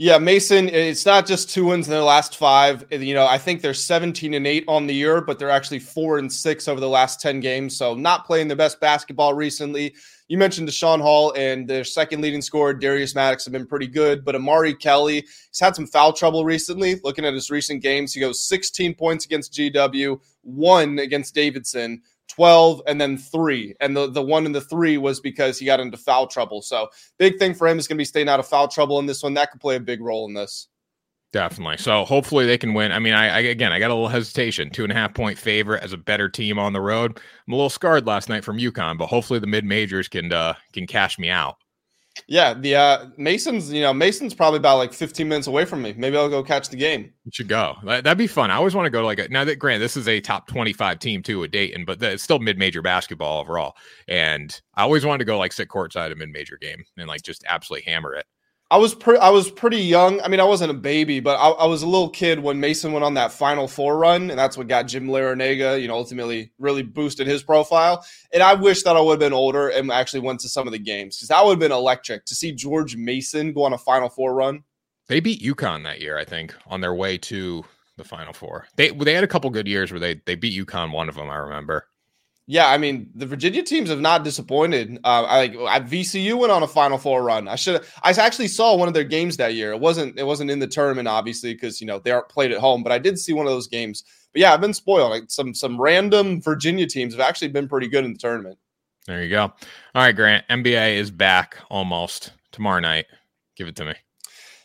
Yeah, 0.02 0.16
Mason, 0.16 0.70
it's 0.70 1.04
not 1.04 1.26
just 1.26 1.50
two 1.50 1.66
wins 1.66 1.86
in 1.86 1.90
their 1.90 2.00
last 2.00 2.38
five. 2.38 2.86
You 2.90 3.12
know, 3.12 3.26
I 3.26 3.36
think 3.36 3.60
they're 3.60 3.74
17 3.74 4.32
and 4.32 4.46
8 4.46 4.64
on 4.66 4.86
the 4.86 4.94
year, 4.94 5.20
but 5.20 5.38
they're 5.38 5.50
actually 5.50 5.80
four 5.80 6.16
and 6.16 6.32
six 6.32 6.68
over 6.68 6.80
the 6.80 6.88
last 6.88 7.20
10 7.20 7.40
games. 7.40 7.76
So 7.76 7.92
not 7.92 8.24
playing 8.24 8.48
their 8.48 8.56
best 8.56 8.80
basketball 8.80 9.34
recently. 9.34 9.94
You 10.28 10.38
mentioned 10.38 10.66
Deshaun 10.66 11.02
Hall 11.02 11.34
and 11.36 11.68
their 11.68 11.84
second 11.84 12.22
leading 12.22 12.40
scorer, 12.40 12.72
Darius 12.72 13.14
Maddox, 13.14 13.44
have 13.44 13.52
been 13.52 13.66
pretty 13.66 13.88
good. 13.88 14.24
But 14.24 14.36
Amari 14.36 14.74
Kelly, 14.74 15.16
he's 15.50 15.60
had 15.60 15.76
some 15.76 15.86
foul 15.86 16.14
trouble 16.14 16.46
recently. 16.46 16.98
Looking 17.04 17.26
at 17.26 17.34
his 17.34 17.50
recent 17.50 17.82
games, 17.82 18.14
he 18.14 18.20
goes 18.20 18.42
16 18.48 18.94
points 18.94 19.26
against 19.26 19.52
GW, 19.52 20.18
one 20.40 20.98
against 20.98 21.34
Davidson. 21.34 22.00
12 22.30 22.82
and 22.86 23.00
then 23.00 23.18
three. 23.18 23.74
And 23.80 23.96
the, 23.96 24.10
the 24.10 24.22
one 24.22 24.46
in 24.46 24.52
the 24.52 24.60
three 24.60 24.98
was 24.98 25.20
because 25.20 25.58
he 25.58 25.66
got 25.66 25.80
into 25.80 25.96
foul 25.96 26.26
trouble. 26.26 26.62
So 26.62 26.88
big 27.18 27.38
thing 27.38 27.54
for 27.54 27.66
him 27.66 27.78
is 27.78 27.86
going 27.86 27.96
to 27.96 28.00
be 28.00 28.04
staying 28.04 28.28
out 28.28 28.40
of 28.40 28.46
foul 28.46 28.68
trouble 28.68 28.98
in 28.98 29.06
this 29.06 29.22
one. 29.22 29.34
That 29.34 29.50
could 29.50 29.60
play 29.60 29.76
a 29.76 29.80
big 29.80 30.00
role 30.00 30.26
in 30.26 30.34
this. 30.34 30.68
Definitely. 31.32 31.76
So 31.76 32.04
hopefully 32.04 32.44
they 32.44 32.58
can 32.58 32.74
win. 32.74 32.90
I 32.90 32.98
mean, 32.98 33.14
I, 33.14 33.28
I, 33.28 33.38
again, 33.40 33.72
I 33.72 33.78
got 33.78 33.90
a 33.90 33.94
little 33.94 34.08
hesitation. 34.08 34.70
Two 34.70 34.82
and 34.82 34.90
a 34.90 34.96
half 34.96 35.14
point 35.14 35.38
favorite 35.38 35.82
as 35.82 35.92
a 35.92 35.96
better 35.96 36.28
team 36.28 36.58
on 36.58 36.72
the 36.72 36.80
road. 36.80 37.20
I'm 37.46 37.52
a 37.52 37.56
little 37.56 37.70
scarred 37.70 38.06
last 38.06 38.28
night 38.28 38.44
from 38.44 38.58
UConn, 38.58 38.98
but 38.98 39.06
hopefully 39.06 39.38
the 39.38 39.46
mid 39.46 39.64
majors 39.64 40.08
can 40.08 40.32
uh, 40.32 40.54
can 40.72 40.88
cash 40.88 41.18
me 41.18 41.30
out. 41.30 41.56
Yeah, 42.26 42.54
the 42.54 42.76
uh, 42.76 43.06
Masons, 43.16 43.72
you 43.72 43.82
know, 43.82 43.92
Mason's 43.92 44.34
probably 44.34 44.58
about 44.58 44.78
like 44.78 44.92
15 44.92 45.28
minutes 45.28 45.46
away 45.46 45.64
from 45.64 45.82
me. 45.82 45.94
Maybe 45.96 46.16
I'll 46.16 46.28
go 46.28 46.42
catch 46.42 46.68
the 46.68 46.76
game. 46.76 47.12
You 47.24 47.30
should 47.32 47.48
go. 47.48 47.76
That, 47.84 48.04
would 48.04 48.18
be 48.18 48.26
fun. 48.26 48.50
I 48.50 48.56
always 48.56 48.74
want 48.74 48.86
to 48.86 48.90
go 48.90 49.00
to 49.00 49.06
like 49.06 49.18
a 49.18 49.28
now 49.28 49.44
that 49.44 49.58
Grant, 49.58 49.80
this 49.80 49.96
is 49.96 50.08
a 50.08 50.20
top 50.20 50.46
25 50.46 50.98
team 50.98 51.22
too 51.22 51.42
at 51.44 51.50
Dayton, 51.50 51.84
but 51.84 51.98
the, 51.98 52.12
it's 52.12 52.22
still 52.22 52.38
mid 52.38 52.58
major 52.58 52.82
basketball 52.82 53.40
overall. 53.40 53.74
And 54.08 54.60
I 54.74 54.82
always 54.82 55.04
wanted 55.04 55.18
to 55.18 55.24
go 55.24 55.38
like 55.38 55.52
sit 55.52 55.68
courtside 55.68 56.12
a 56.12 56.16
mid 56.16 56.30
major 56.30 56.56
game 56.56 56.84
and 56.96 57.08
like 57.08 57.22
just 57.22 57.44
absolutely 57.48 57.90
hammer 57.90 58.14
it. 58.14 58.26
I 58.72 58.76
was 58.76 58.94
pre- 58.94 59.18
I 59.18 59.30
was 59.30 59.50
pretty 59.50 59.78
young. 59.78 60.20
I 60.20 60.28
mean, 60.28 60.38
I 60.38 60.44
wasn't 60.44 60.70
a 60.70 60.74
baby, 60.74 61.18
but 61.18 61.36
I, 61.36 61.48
I, 61.48 61.66
was 61.66 61.82
a 61.82 61.88
little 61.88 62.08
kid 62.08 62.38
when 62.38 62.60
Mason 62.60 62.92
went 62.92 63.04
on 63.04 63.14
that 63.14 63.32
Final 63.32 63.66
Four 63.66 63.98
run, 63.98 64.30
and 64.30 64.38
that's 64.38 64.56
what 64.56 64.68
got 64.68 64.86
Jim 64.86 65.08
Larrañaga, 65.08 65.80
you 65.82 65.88
know, 65.88 65.94
ultimately 65.94 66.52
really 66.56 66.84
boosted 66.84 67.26
his 67.26 67.42
profile. 67.42 68.04
And 68.32 68.44
I 68.44 68.54
wish 68.54 68.84
that 68.84 68.96
I 68.96 69.00
would 69.00 69.14
have 69.14 69.18
been 69.18 69.32
older 69.32 69.68
and 69.68 69.90
actually 69.90 70.20
went 70.20 70.38
to 70.40 70.48
some 70.48 70.68
of 70.68 70.72
the 70.72 70.78
games 70.78 71.16
because 71.16 71.28
that 71.28 71.44
would 71.44 71.52
have 71.52 71.58
been 71.58 71.72
electric 71.72 72.26
to 72.26 72.34
see 72.36 72.52
George 72.52 72.94
Mason 72.94 73.52
go 73.52 73.64
on 73.64 73.72
a 73.72 73.78
Final 73.78 74.08
Four 74.08 74.34
run. 74.34 74.62
They 75.08 75.18
beat 75.18 75.42
UConn 75.42 75.82
that 75.82 76.00
year, 76.00 76.16
I 76.16 76.24
think, 76.24 76.54
on 76.68 76.80
their 76.80 76.94
way 76.94 77.18
to 77.18 77.64
the 77.96 78.04
Final 78.04 78.32
Four. 78.32 78.68
They 78.76 78.90
they 78.90 79.14
had 79.14 79.24
a 79.24 79.28
couple 79.28 79.50
good 79.50 79.66
years 79.66 79.90
where 79.90 79.98
they 79.98 80.20
they 80.26 80.36
beat 80.36 80.56
UConn. 80.64 80.92
One 80.92 81.08
of 81.08 81.16
them, 81.16 81.28
I 81.28 81.36
remember. 81.36 81.86
Yeah, 82.50 82.68
I 82.68 82.78
mean 82.78 83.08
the 83.14 83.26
Virginia 83.26 83.62
teams 83.62 83.90
have 83.90 84.00
not 84.00 84.24
disappointed. 84.24 84.98
Uh, 85.04 85.22
I 85.22 85.46
like 85.46 85.88
VCU 85.88 86.36
went 86.36 86.50
on 86.50 86.64
a 86.64 86.66
Final 86.66 86.98
Four 86.98 87.22
run. 87.22 87.46
I 87.46 87.54
should 87.54 87.80
I 88.02 88.10
actually 88.10 88.48
saw 88.48 88.74
one 88.74 88.88
of 88.88 88.94
their 88.94 89.04
games 89.04 89.36
that 89.36 89.54
year. 89.54 89.70
It 89.70 89.78
wasn't 89.78 90.18
it 90.18 90.24
wasn't 90.24 90.50
in 90.50 90.58
the 90.58 90.66
tournament 90.66 91.06
obviously 91.06 91.54
because 91.54 91.80
you 91.80 91.86
know 91.86 92.00
they 92.00 92.10
aren't 92.10 92.28
played 92.28 92.50
at 92.50 92.58
home, 92.58 92.82
but 92.82 92.90
I 92.90 92.98
did 92.98 93.20
see 93.20 93.32
one 93.32 93.46
of 93.46 93.52
those 93.52 93.68
games. 93.68 94.02
But 94.32 94.40
yeah, 94.40 94.52
I've 94.52 94.60
been 94.60 94.74
spoiled. 94.74 95.12
Like 95.12 95.30
some 95.30 95.54
some 95.54 95.80
random 95.80 96.42
Virginia 96.42 96.88
teams 96.88 97.14
have 97.14 97.20
actually 97.20 97.48
been 97.48 97.68
pretty 97.68 97.86
good 97.86 98.04
in 98.04 98.14
the 98.14 98.18
tournament. 98.18 98.58
There 99.06 99.22
you 99.22 99.30
go. 99.30 99.42
All 99.42 99.52
right, 99.94 100.10
Grant. 100.16 100.44
NBA 100.48 100.96
is 100.96 101.12
back 101.12 101.56
almost 101.70 102.32
tomorrow 102.50 102.80
night. 102.80 103.06
Give 103.54 103.68
it 103.68 103.76
to 103.76 103.84
me. 103.84 103.94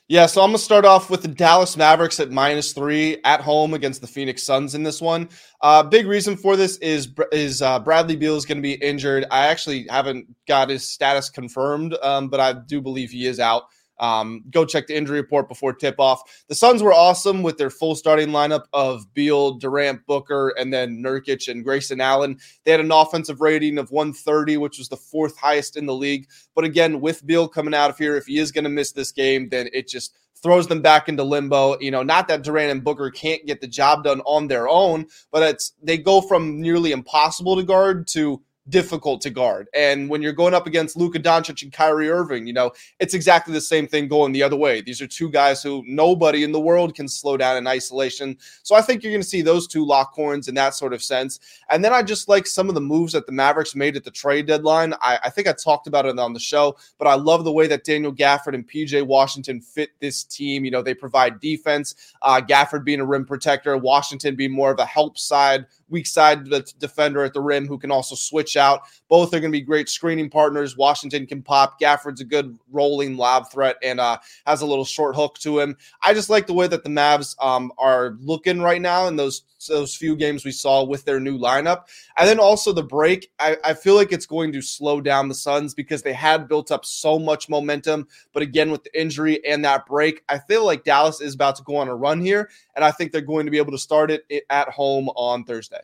Yeah, 0.08 0.28
so 0.28 0.42
I'm 0.42 0.50
gonna 0.50 0.60
start 0.60 0.86
off 0.86 1.10
with 1.10 1.24
the 1.24 1.28
Dallas 1.28 1.76
Mavericks 1.76 2.20
at 2.20 2.30
minus 2.30 2.74
three 2.74 3.18
at 3.24 3.42
home 3.42 3.74
against 3.74 4.02
the 4.02 4.08
Phoenix 4.08 4.44
Suns 4.44 4.76
in 4.76 4.84
this 4.84 5.02
one. 5.02 5.30
Uh, 5.62 5.82
big 5.82 6.06
reason 6.06 6.38
for 6.38 6.56
this 6.56 6.78
is 6.78 7.10
is 7.32 7.64
uh, 7.64 7.80
Bradley 7.80 8.16
Beal 8.16 8.36
is 8.36 8.46
to 8.46 8.62
be 8.62 8.74
injured. 8.74 9.26
I 9.32 9.48
actually 9.48 9.88
haven't 9.90 10.28
got 10.48 10.70
his 10.70 10.88
status 10.88 11.32
confirmed, 11.32 11.98
um, 12.04 12.28
but 12.28 12.40
I 12.40 12.54
do 12.54 12.82
believe 12.82 13.10
he 13.10 13.26
is 13.26 13.40
out. 13.40 13.64
Um, 14.00 14.44
go 14.50 14.66
check 14.66 14.88
the 14.88 14.98
injury 14.98 15.20
report 15.20 15.48
before 15.48 15.74
tip 15.74 15.96
off. 16.00 16.44
The 16.48 16.56
Suns 16.56 16.84
were 16.84 16.94
awesome 16.94 17.44
with 17.44 17.58
their 17.58 17.70
full 17.70 17.96
starting 17.96 18.30
lineup 18.30 18.66
of 18.74 19.14
Beal, 19.14 19.54
Durant, 19.54 20.06
Booker, 20.06 20.54
and 20.58 20.74
then 20.74 21.02
Nurkic 21.04 21.48
and 21.48 21.64
Grayson 21.64 22.02
Allen. 22.02 22.40
They 22.64 22.72
had 22.72 22.80
an 22.80 22.92
offensive 22.92 23.42
rating 23.42 23.78
of 23.78 23.92
130, 23.92 24.58
which 24.58 24.78
was 24.78 24.90
the 24.90 24.98
fourth 24.98 25.38
highest 25.38 25.78
in 25.78 25.86
the 25.86 25.94
league. 25.94 26.28
But 26.54 26.66
again, 26.66 27.02
with 27.02 27.26
Beal 27.26 27.48
coming 27.48 27.74
out 27.74 27.90
of 27.90 27.98
here, 27.98 28.16
if 28.16 28.26
he 28.26 28.40
is 28.40 28.52
going 28.52 28.66
to 28.66 28.70
miss 28.70 28.92
this 28.92 29.12
game, 29.12 29.50
then 29.50 29.70
it 29.74 29.88
just 29.88 30.14
throws 30.46 30.68
them 30.68 30.82
back 30.82 31.10
into 31.10 31.24
limbo. 31.24 31.80
You 31.80 31.90
know, 31.90 32.04
not 32.04 32.28
that 32.28 32.44
Durant 32.44 32.72
and 32.72 32.84
Booker 32.84 33.10
can't 33.10 33.46
get 33.48 33.62
the 33.62 33.68
job 33.68 34.04
done 34.04 34.22
on 34.22 34.48
their 34.48 34.70
own, 34.70 35.08
but 35.32 35.42
it's 35.42 35.74
they 35.82 35.98
go 35.98 36.22
from 36.22 36.62
nearly 36.62 36.92
impossible 36.92 37.56
to 37.56 37.64
guard 37.64 38.08
to 38.10 38.44
difficult 38.70 39.22
to 39.22 39.30
guard. 39.30 39.68
And 39.74 40.10
when 40.10 40.22
you're 40.22 40.34
going 40.34 40.54
up 40.54 40.66
against 40.66 40.98
Luka 40.98 41.20
Doncic 41.20 41.62
and 41.62 41.72
Kyrie 41.72 42.10
Irving, 42.10 42.48
you 42.48 42.54
know, 42.54 42.72
it's 43.00 43.14
exactly 43.14 43.54
the 43.54 43.62
same 43.62 43.88
thing 43.88 44.08
going 44.08 44.32
the 44.32 44.42
other 44.42 44.56
way. 44.56 44.82
These 44.82 45.02
are 45.02 45.08
two 45.08 45.30
guys 45.30 45.62
who 45.62 45.84
nobody 45.88 46.44
in 46.44 46.52
the 46.52 46.60
world 46.60 46.96
can 46.96 47.08
slow 47.08 47.38
down 47.38 47.58
in 47.58 47.68
isolation. 47.68 48.38
So 48.64 48.76
I 48.76 48.82
think 48.82 49.04
you're 49.04 49.12
going 49.12 49.22
to 49.22 49.28
see 49.28 49.42
those 49.42 49.68
two 49.68 49.86
lock 49.86 50.14
horns 50.14 50.48
in 50.48 50.56
that 50.56 50.74
sort 50.74 50.94
of 50.94 51.04
sense. 51.04 51.40
And 51.70 51.84
then 51.84 51.94
I 51.94 52.02
just 52.02 52.28
like 52.28 52.48
some 52.48 52.70
of 52.70 52.76
the 52.76 52.82
moves 52.82 53.14
that 53.14 53.28
the 53.28 53.32
Mavericks 53.32 53.76
made 53.76 53.96
at 53.96 54.04
the 54.04 54.12
trade 54.12 54.48
deadline. 54.48 54.94
I, 55.02 55.20
I 55.24 55.30
think 55.30 55.48
I 55.48 55.54
talked 55.54 55.88
about 55.88 56.06
it 56.06 56.18
on 56.18 56.34
the 56.34 56.40
show, 56.40 56.76
but 56.98 57.08
I 57.08 57.14
love 57.14 57.44
the 57.44 57.52
way 57.52 57.68
that 57.68 57.84
Daniel 57.84 58.14
Gafford 58.14 58.56
and 58.56 58.68
PJ 58.68 59.06
Washington 59.06 59.62
fit 59.62 59.92
this 60.00 60.24
team. 60.24 60.66
You 60.66 60.72
know, 60.72 60.82
they 60.82 60.94
provide 60.96 61.40
defense, 61.40 62.14
uh, 62.24 62.42
Gafford 62.42 62.84
being 62.84 63.00
a 63.00 63.06
rim 63.06 63.26
protector, 63.26 63.78
Washington 63.78 64.36
being 64.36 64.52
more 64.52 64.72
of 64.72 64.80
a 64.80 64.86
help 64.86 65.18
side 65.18 65.66
weak 65.90 66.08
side 66.08 66.48
defender 66.80 67.24
at 67.24 67.34
the 67.34 67.42
rim 67.42 67.68
who 67.68 67.78
can 67.78 67.92
also 67.92 68.16
switch 68.16 68.58
out. 68.58 68.82
Both 69.10 69.34
are 69.34 69.40
going 69.40 69.52
to 69.52 69.58
be 69.58 69.62
great 69.62 69.90
screening 69.90 70.30
partners. 70.30 70.78
Washington 70.78 71.26
can 71.28 71.42
pop. 71.42 71.80
Gafford's 71.80 72.22
a 72.22 72.26
good 72.26 72.58
rolling 72.72 73.18
lob 73.18 73.52
threat 73.52 73.78
and 73.84 74.00
uh, 74.00 74.18
has 74.46 74.62
a 74.62 74.66
little 74.66 74.86
short 74.86 75.16
hook 75.16 75.38
to 75.40 75.60
him. 75.60 75.78
I 76.02 76.14
just 76.14 76.30
like 76.30 76.48
the 76.48 76.54
way 76.54 76.68
that 76.68 76.84
the 76.84 76.90
Mavs 76.90 77.36
um, 77.44 77.72
are 77.78 78.18
looking 78.20 78.62
right 78.62 78.82
now 78.82 79.08
in 79.08 79.16
those 79.16 79.44
those 79.68 79.96
few 79.96 80.16
games 80.16 80.46
we 80.46 80.52
saw 80.52 80.84
with 80.84 81.06
their 81.06 81.20
new 81.20 81.38
lineup. 81.38 81.84
And 82.18 82.28
then 82.28 82.40
also 82.40 82.72
the 82.72 82.84
break, 82.84 83.32
I, 83.40 83.58
I 83.64 83.74
feel 83.74 83.96
like 83.96 84.12
it's 84.12 84.26
going 84.26 84.52
to 84.54 84.62
slow 84.62 85.02
down 85.02 85.28
the 85.28 85.36
Suns 85.36 85.74
because 85.74 86.02
they 86.02 86.14
had 86.14 86.48
built 86.48 86.72
up 86.72 86.86
so 86.86 87.20
much 87.20 87.50
momentum. 87.50 88.08
But 88.34 88.44
again, 88.44 88.72
with 88.72 88.84
the 88.84 89.00
injury 89.00 89.44
and 89.46 89.64
that 89.66 89.86
break, 89.86 90.24
I 90.30 90.40
feel 90.40 90.66
like 90.66 90.84
Dallas 90.84 91.22
is 91.22 91.36
about 91.36 91.56
to 91.58 91.64
go 91.64 91.78
on 91.78 91.88
a 91.88 91.96
run 91.96 92.22
here. 92.22 92.50
And 92.76 92.84
I 92.84 92.92
think 92.92 93.12
they're 93.12 93.22
going 93.22 93.46
to 93.46 93.52
be 93.52 93.58
able 93.58 93.72
to 93.72 93.78
start 93.78 94.12
it 94.12 94.26
at 94.50 94.70
home 94.70 95.10
on 95.10 95.44
Thursday. 95.44 95.82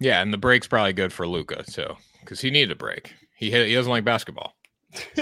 Yeah, 0.00 0.22
and 0.22 0.32
the 0.32 0.38
break's 0.38 0.68
probably 0.68 0.92
good 0.92 1.12
for 1.12 1.26
Luka, 1.26 1.64
too, 1.64 1.96
because 2.20 2.40
he 2.40 2.50
needed 2.50 2.70
a 2.70 2.76
break. 2.76 3.14
He 3.34 3.50
he 3.50 3.74
doesn't 3.74 3.90
like 3.90 4.04
basketball. 4.04 4.54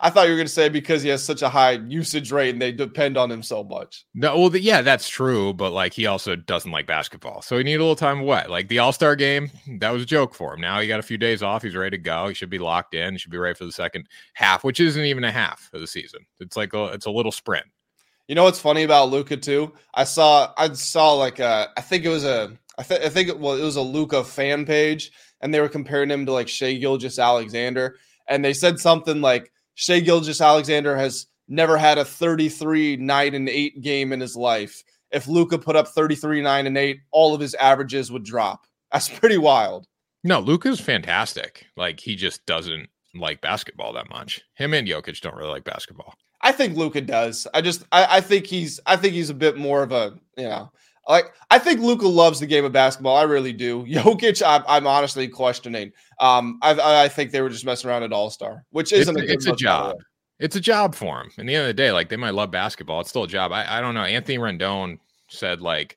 I 0.00 0.08
thought 0.08 0.24
you 0.24 0.30
were 0.30 0.36
going 0.36 0.46
to 0.46 0.48
say 0.48 0.68
because 0.68 1.02
he 1.02 1.10
has 1.10 1.22
such 1.22 1.42
a 1.42 1.48
high 1.48 1.72
usage 1.72 2.32
rate 2.32 2.50
and 2.50 2.62
they 2.62 2.72
depend 2.72 3.18
on 3.18 3.30
him 3.30 3.42
so 3.42 3.62
much. 3.62 4.06
No, 4.14 4.38
well, 4.38 4.48
the, 4.48 4.60
yeah, 4.60 4.80
that's 4.80 5.08
true, 5.08 5.52
but 5.52 5.70
like 5.72 5.92
he 5.92 6.06
also 6.06 6.34
doesn't 6.34 6.70
like 6.70 6.86
basketball, 6.86 7.42
so 7.42 7.58
he 7.58 7.64
needed 7.64 7.80
a 7.80 7.84
little 7.84 7.96
time 7.96 8.20
away. 8.20 8.44
Like 8.48 8.68
the 8.68 8.78
All 8.78 8.92
Star 8.92 9.14
game, 9.14 9.50
that 9.80 9.90
was 9.90 10.02
a 10.02 10.06
joke 10.06 10.34
for 10.34 10.54
him. 10.54 10.60
Now 10.60 10.80
he 10.80 10.88
got 10.88 11.00
a 11.00 11.04
few 11.04 11.18
days 11.18 11.42
off. 11.42 11.62
He's 11.62 11.76
ready 11.76 11.96
to 11.96 12.02
go. 12.02 12.28
He 12.28 12.34
should 12.34 12.50
be 12.50 12.58
locked 12.58 12.94
in. 12.94 13.14
He 13.14 13.18
should 13.18 13.30
be 13.30 13.38
ready 13.38 13.54
for 13.54 13.66
the 13.66 13.72
second 13.72 14.08
half, 14.34 14.64
which 14.64 14.80
isn't 14.80 15.04
even 15.04 15.24
a 15.24 15.32
half 15.32 15.68
of 15.72 15.80
the 15.80 15.86
season. 15.86 16.24
It's 16.40 16.56
like 16.56 16.72
a, 16.72 16.86
it's 16.86 17.06
a 17.06 17.10
little 17.10 17.32
sprint. 17.32 17.66
You 18.28 18.34
know 18.34 18.44
what's 18.44 18.60
funny 18.60 18.84
about 18.84 19.10
Luka 19.10 19.36
too? 19.36 19.72
I 19.92 20.04
saw 20.04 20.52
I 20.56 20.72
saw 20.72 21.12
like 21.12 21.38
a 21.38 21.68
I 21.76 21.82
think 21.82 22.04
it 22.04 22.08
was 22.08 22.24
a 22.24 22.56
I, 22.78 22.82
th- 22.82 23.02
I 23.02 23.08
think 23.08 23.28
it, 23.28 23.38
well, 23.38 23.54
it 23.54 23.62
was 23.62 23.76
a 23.76 23.82
Luka 23.82 24.24
fan 24.24 24.64
page, 24.64 25.12
and 25.40 25.52
they 25.52 25.60
were 25.60 25.68
comparing 25.68 26.10
him 26.10 26.24
to 26.26 26.32
like 26.32 26.48
Shai 26.48 26.74
Gilgeous-Alexander, 26.74 27.96
and 28.32 28.42
they 28.42 28.54
said 28.54 28.80
something 28.80 29.20
like 29.20 29.52
Shai 29.74 30.00
Gilgeous-Alexander 30.00 30.96
has 30.96 31.26
never 31.48 31.76
had 31.76 31.98
a 31.98 32.04
33 32.04 32.96
9 32.96 33.34
and 33.34 33.48
8 33.48 33.82
game 33.82 34.12
in 34.12 34.20
his 34.20 34.34
life. 34.34 34.82
If 35.10 35.28
Luka 35.28 35.58
put 35.58 35.76
up 35.76 35.88
33 35.88 36.40
9 36.40 36.66
and 36.66 36.78
8, 36.78 37.00
all 37.10 37.34
of 37.34 37.40
his 37.40 37.54
averages 37.54 38.10
would 38.10 38.24
drop. 38.24 38.66
That's 38.90 39.08
pretty 39.08 39.38
wild. 39.38 39.86
No, 40.24 40.40
Luka's 40.40 40.80
fantastic. 40.80 41.66
Like 41.76 42.00
he 42.00 42.16
just 42.16 42.46
doesn't 42.46 42.88
like 43.14 43.42
basketball 43.42 43.92
that 43.92 44.08
much. 44.08 44.40
Him 44.54 44.72
and 44.72 44.88
Jokic 44.88 45.20
don't 45.20 45.36
really 45.36 45.50
like 45.50 45.64
basketball. 45.64 46.14
I 46.40 46.52
think 46.52 46.76
Luka 46.76 47.02
does. 47.02 47.46
I 47.52 47.60
just 47.60 47.84
I, 47.92 48.16
I 48.16 48.20
think 48.22 48.46
he's 48.46 48.80
I 48.86 48.96
think 48.96 49.12
he's 49.12 49.30
a 49.30 49.34
bit 49.34 49.58
more 49.58 49.82
of 49.82 49.92
a 49.92 50.18
you 50.38 50.44
know 50.44 50.72
like 51.08 51.32
I 51.50 51.58
think 51.58 51.80
Luka 51.80 52.06
loves 52.06 52.40
the 52.40 52.46
game 52.46 52.64
of 52.64 52.72
basketball. 52.72 53.16
I 53.16 53.22
really 53.22 53.52
do. 53.52 53.84
Jokic, 53.86 54.42
I'm, 54.46 54.64
I'm 54.66 54.86
honestly 54.86 55.28
questioning. 55.28 55.92
Um, 56.20 56.58
I, 56.62 57.04
I 57.04 57.08
think 57.08 57.30
they 57.30 57.40
were 57.40 57.48
just 57.48 57.64
messing 57.64 57.90
around 57.90 58.02
at 58.02 58.12
All 58.12 58.30
Star, 58.30 58.64
which 58.70 58.92
isn't 58.92 59.16
it's, 59.18 59.30
a, 59.30 59.34
it's 59.34 59.46
a 59.46 59.56
job. 59.56 59.96
It's 60.38 60.56
a 60.56 60.60
job 60.60 60.94
for 60.94 61.20
him. 61.20 61.30
In 61.38 61.46
the 61.46 61.54
end 61.54 61.62
of 61.62 61.68
the 61.68 61.74
day, 61.74 61.92
like 61.92 62.08
they 62.08 62.16
might 62.16 62.34
love 62.34 62.50
basketball, 62.50 63.00
it's 63.00 63.10
still 63.10 63.24
a 63.24 63.28
job. 63.28 63.52
I, 63.52 63.78
I 63.78 63.80
don't 63.80 63.94
know. 63.94 64.02
Anthony 64.04 64.38
Rendon 64.38 64.98
said 65.28 65.60
like 65.60 65.96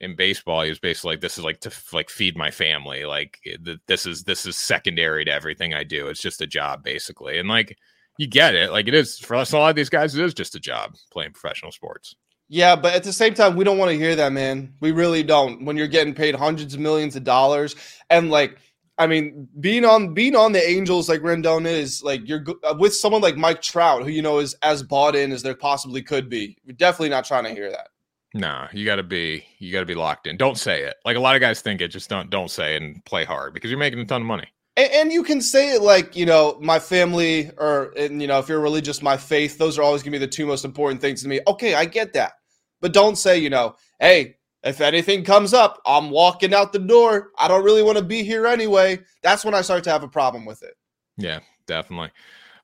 in 0.00 0.16
baseball, 0.16 0.62
he 0.62 0.68
was 0.68 0.78
basically 0.78 1.12
like, 1.12 1.20
"This 1.20 1.38
is 1.38 1.44
like 1.44 1.60
to 1.60 1.72
like 1.92 2.10
feed 2.10 2.36
my 2.36 2.50
family. 2.50 3.04
Like 3.04 3.38
this 3.86 4.06
is 4.06 4.24
this 4.24 4.46
is 4.46 4.56
secondary 4.56 5.24
to 5.24 5.32
everything 5.32 5.74
I 5.74 5.84
do. 5.84 6.08
It's 6.08 6.20
just 6.20 6.40
a 6.40 6.46
job, 6.46 6.82
basically." 6.82 7.38
And 7.38 7.48
like 7.48 7.76
you 8.18 8.26
get 8.26 8.54
it. 8.54 8.70
Like 8.70 8.88
it 8.88 8.94
is 8.94 9.18
for 9.18 9.34
us, 9.34 9.52
a 9.52 9.58
lot 9.58 9.70
of 9.70 9.76
these 9.76 9.88
guys, 9.88 10.14
it 10.14 10.24
is 10.24 10.34
just 10.34 10.54
a 10.54 10.60
job 10.60 10.94
playing 11.10 11.32
professional 11.32 11.72
sports. 11.72 12.14
Yeah, 12.48 12.76
but 12.76 12.94
at 12.94 13.04
the 13.04 13.12
same 13.12 13.34
time, 13.34 13.56
we 13.56 13.64
don't 13.64 13.78
want 13.78 13.90
to 13.90 13.96
hear 13.96 14.14
that, 14.16 14.32
man. 14.32 14.74
We 14.80 14.92
really 14.92 15.22
don't. 15.22 15.64
When 15.64 15.76
you're 15.76 15.88
getting 15.88 16.14
paid 16.14 16.34
hundreds 16.34 16.74
of 16.74 16.80
millions 16.80 17.16
of 17.16 17.24
dollars, 17.24 17.74
and 18.10 18.30
like, 18.30 18.58
I 18.98 19.06
mean, 19.06 19.48
being 19.60 19.84
on 19.84 20.14
being 20.14 20.36
on 20.36 20.52
the 20.52 20.62
Angels 20.68 21.08
like 21.08 21.22
Rendon 21.22 21.66
is, 21.66 22.02
like 22.02 22.20
you're 22.28 22.44
uh, 22.62 22.74
with 22.78 22.94
someone 22.94 23.22
like 23.22 23.36
Mike 23.36 23.62
Trout, 23.62 24.02
who 24.02 24.10
you 24.10 24.22
know 24.22 24.38
is 24.38 24.54
as 24.62 24.82
bought 24.82 25.16
in 25.16 25.32
as 25.32 25.42
there 25.42 25.56
possibly 25.56 26.02
could 26.02 26.28
be. 26.28 26.56
We're 26.66 26.72
definitely 26.72 27.08
not 27.08 27.24
trying 27.24 27.44
to 27.44 27.50
hear 27.50 27.70
that. 27.70 27.88
Nah, 28.34 28.68
you 28.72 28.84
got 28.84 28.96
to 28.96 29.02
be 29.02 29.44
you 29.58 29.72
got 29.72 29.80
to 29.80 29.86
be 29.86 29.94
locked 29.94 30.26
in. 30.26 30.36
Don't 30.36 30.58
say 30.58 30.82
it. 30.82 30.96
Like 31.04 31.16
a 31.16 31.20
lot 31.20 31.36
of 31.36 31.40
guys 31.40 31.60
think 31.60 31.80
it. 31.80 31.88
Just 31.88 32.10
don't 32.10 32.30
don't 32.30 32.50
say 32.50 32.76
it 32.76 32.82
and 32.82 33.02
play 33.04 33.24
hard 33.24 33.54
because 33.54 33.70
you're 33.70 33.78
making 33.78 34.00
a 34.00 34.04
ton 34.04 34.20
of 34.20 34.26
money. 34.26 34.48
And, 34.76 34.92
and, 34.92 35.12
you 35.12 35.22
can 35.22 35.40
say 35.40 35.74
it 35.74 35.82
like, 35.82 36.16
you 36.16 36.26
know, 36.26 36.58
my 36.60 36.80
family 36.80 37.50
or, 37.58 37.92
and, 37.96 38.20
you 38.20 38.26
know, 38.26 38.40
if 38.40 38.48
you're 38.48 38.60
religious, 38.60 39.02
my 39.02 39.16
faith, 39.16 39.56
those 39.56 39.78
are 39.78 39.82
always 39.82 40.02
going 40.02 40.12
to 40.12 40.18
be 40.18 40.24
the 40.24 40.30
two 40.30 40.46
most 40.46 40.64
important 40.64 41.00
things 41.00 41.22
to 41.22 41.28
me. 41.28 41.40
Okay, 41.46 41.74
I 41.74 41.84
get 41.84 42.12
that. 42.14 42.32
But 42.80 42.92
don't 42.92 43.16
say, 43.16 43.38
you 43.38 43.50
know, 43.50 43.76
hey, 44.00 44.36
if 44.64 44.80
anything 44.80 45.24
comes 45.24 45.54
up, 45.54 45.80
I'm 45.86 46.10
walking 46.10 46.54
out 46.54 46.72
the 46.72 46.78
door. 46.78 47.30
I 47.38 47.48
don't 47.48 47.64
really 47.64 47.82
want 47.82 47.98
to 47.98 48.04
be 48.04 48.24
here 48.24 48.46
anyway. 48.46 48.98
That's 49.22 49.44
when 49.44 49.54
I 49.54 49.60
start 49.60 49.84
to 49.84 49.90
have 49.90 50.02
a 50.02 50.08
problem 50.08 50.44
with 50.44 50.62
it. 50.62 50.74
Yeah, 51.16 51.40
definitely. 51.66 52.10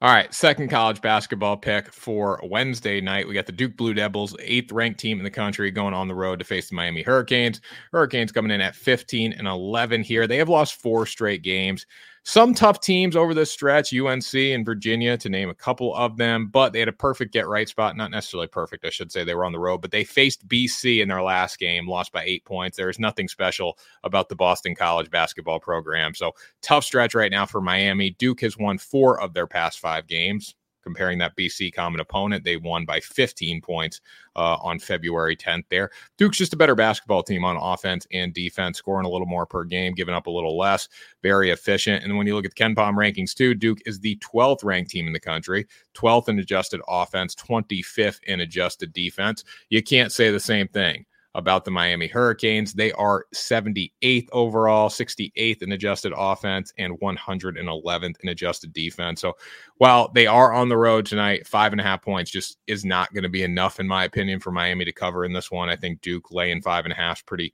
All 0.02 0.10
right, 0.10 0.32
second 0.32 0.68
college 0.68 1.02
basketball 1.02 1.58
pick 1.58 1.92
for 1.92 2.40
Wednesday 2.42 3.02
night. 3.02 3.28
We 3.28 3.34
got 3.34 3.44
the 3.44 3.52
Duke 3.52 3.76
Blue 3.76 3.92
Devils, 3.92 4.34
eighth 4.40 4.72
ranked 4.72 4.98
team 4.98 5.18
in 5.18 5.24
the 5.24 5.30
country, 5.30 5.70
going 5.70 5.92
on 5.92 6.08
the 6.08 6.14
road 6.14 6.38
to 6.38 6.44
face 6.46 6.70
the 6.70 6.74
Miami 6.74 7.02
Hurricanes. 7.02 7.60
Hurricanes 7.92 8.32
coming 8.32 8.50
in 8.50 8.62
at 8.62 8.74
15 8.74 9.34
and 9.34 9.46
11 9.46 10.02
here. 10.02 10.26
They 10.26 10.38
have 10.38 10.48
lost 10.48 10.80
four 10.80 11.04
straight 11.04 11.42
games. 11.42 11.84
Some 12.22 12.52
tough 12.52 12.80
teams 12.80 13.16
over 13.16 13.32
this 13.32 13.50
stretch, 13.50 13.94
UNC 13.94 14.34
and 14.34 14.64
Virginia, 14.64 15.16
to 15.16 15.28
name 15.30 15.48
a 15.48 15.54
couple 15.54 15.94
of 15.94 16.18
them, 16.18 16.48
but 16.48 16.72
they 16.72 16.78
had 16.78 16.88
a 16.88 16.92
perfect 16.92 17.32
get 17.32 17.48
right 17.48 17.68
spot. 17.68 17.96
Not 17.96 18.10
necessarily 18.10 18.46
perfect, 18.46 18.84
I 18.84 18.90
should 18.90 19.10
say. 19.10 19.24
They 19.24 19.34
were 19.34 19.44
on 19.44 19.52
the 19.52 19.58
road, 19.58 19.78
but 19.78 19.90
they 19.90 20.04
faced 20.04 20.46
BC 20.46 21.00
in 21.00 21.08
their 21.08 21.22
last 21.22 21.58
game, 21.58 21.88
lost 21.88 22.12
by 22.12 22.22
eight 22.24 22.44
points. 22.44 22.76
There 22.76 22.90
is 22.90 22.98
nothing 22.98 23.26
special 23.26 23.78
about 24.04 24.28
the 24.28 24.36
Boston 24.36 24.74
College 24.74 25.10
basketball 25.10 25.60
program. 25.60 26.14
So 26.14 26.32
tough 26.60 26.84
stretch 26.84 27.14
right 27.14 27.30
now 27.30 27.46
for 27.46 27.62
Miami. 27.62 28.10
Duke 28.10 28.42
has 28.42 28.56
won 28.56 28.76
four 28.76 29.18
of 29.18 29.32
their 29.32 29.46
past 29.46 29.78
five 29.80 30.06
games 30.06 30.54
comparing 30.82 31.18
that 31.18 31.36
BC 31.36 31.72
common 31.72 32.00
opponent. 32.00 32.44
They 32.44 32.56
won 32.56 32.84
by 32.84 33.00
15 33.00 33.60
points 33.60 34.00
uh, 34.36 34.56
on 34.62 34.78
February 34.78 35.36
10th 35.36 35.64
there. 35.70 35.90
Duke's 36.16 36.38
just 36.38 36.52
a 36.52 36.56
better 36.56 36.74
basketball 36.74 37.22
team 37.22 37.44
on 37.44 37.56
offense 37.56 38.06
and 38.12 38.32
defense, 38.32 38.78
scoring 38.78 39.06
a 39.06 39.10
little 39.10 39.26
more 39.26 39.46
per 39.46 39.64
game, 39.64 39.94
giving 39.94 40.14
up 40.14 40.26
a 40.26 40.30
little 40.30 40.56
less, 40.56 40.88
very 41.22 41.50
efficient. 41.50 42.04
And 42.04 42.16
when 42.16 42.26
you 42.26 42.34
look 42.34 42.44
at 42.44 42.54
the 42.54 42.62
KenPom 42.62 42.94
rankings 42.94 43.34
too, 43.34 43.54
Duke 43.54 43.80
is 43.86 44.00
the 44.00 44.16
12th 44.16 44.64
ranked 44.64 44.90
team 44.90 45.06
in 45.06 45.12
the 45.12 45.20
country, 45.20 45.66
12th 45.94 46.28
in 46.28 46.38
adjusted 46.38 46.80
offense, 46.88 47.34
25th 47.34 48.22
in 48.24 48.40
adjusted 48.40 48.92
defense. 48.92 49.44
You 49.68 49.82
can't 49.82 50.12
say 50.12 50.30
the 50.30 50.40
same 50.40 50.68
thing 50.68 51.04
about 51.34 51.64
the 51.64 51.70
Miami 51.70 52.08
Hurricanes. 52.08 52.72
They 52.72 52.92
are 52.92 53.26
78th 53.34 54.28
overall, 54.32 54.88
68th 54.88 55.62
in 55.62 55.72
adjusted 55.72 56.12
offense, 56.16 56.72
and 56.78 56.98
111th 57.00 58.20
in 58.20 58.28
adjusted 58.28 58.72
defense. 58.72 59.20
So 59.20 59.36
while 59.78 60.10
they 60.12 60.26
are 60.26 60.52
on 60.52 60.68
the 60.68 60.76
road 60.76 61.06
tonight, 61.06 61.46
five 61.46 61.72
and 61.72 61.80
a 61.80 61.84
half 61.84 62.02
points 62.02 62.30
just 62.30 62.58
is 62.66 62.84
not 62.84 63.12
going 63.14 63.22
to 63.22 63.28
be 63.28 63.44
enough, 63.44 63.78
in 63.78 63.86
my 63.86 64.04
opinion, 64.04 64.40
for 64.40 64.50
Miami 64.50 64.84
to 64.84 64.92
cover 64.92 65.24
in 65.24 65.32
this 65.32 65.50
one. 65.50 65.68
I 65.68 65.76
think 65.76 66.00
Duke 66.00 66.32
laying 66.32 66.62
five 66.62 66.84
and 66.84 66.92
a 66.92 66.96
half 66.96 67.18
is 67.18 67.22
pretty. 67.22 67.52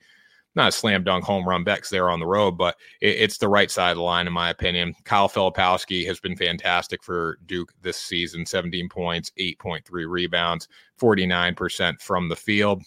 Not 0.54 0.68
a 0.68 0.73
slam 0.73 1.04
dunk 1.04 1.23
home 1.23 1.47
run 1.47 1.64
bet 1.64 1.76
because 1.76 1.90
they're 1.90 2.09
on 2.09 2.18
the 2.18 2.25
road, 2.25 2.52
but 2.52 2.76
it, 3.02 3.18
it's 3.18 3.37
the 3.37 3.47
right 3.47 3.71
side 3.71 3.90
of 3.90 3.99
the 3.99 4.02
line, 4.02 4.26
in 4.26 4.33
my 4.33 4.49
opinion. 4.49 4.95
Kyle 5.04 5.28
Filipowski 5.28 6.06
has 6.06 6.18
been 6.18 6.35
fantastic 6.35 7.04
for 7.04 7.38
Duke 7.45 7.75
this 7.83 7.99
season 7.99 8.47
17 8.47 8.88
points, 8.88 9.33
8.3 9.38 9.83
rebounds, 10.09 10.68
49% 10.99 12.00
from 12.00 12.30
the 12.30 12.37
field. 12.37 12.83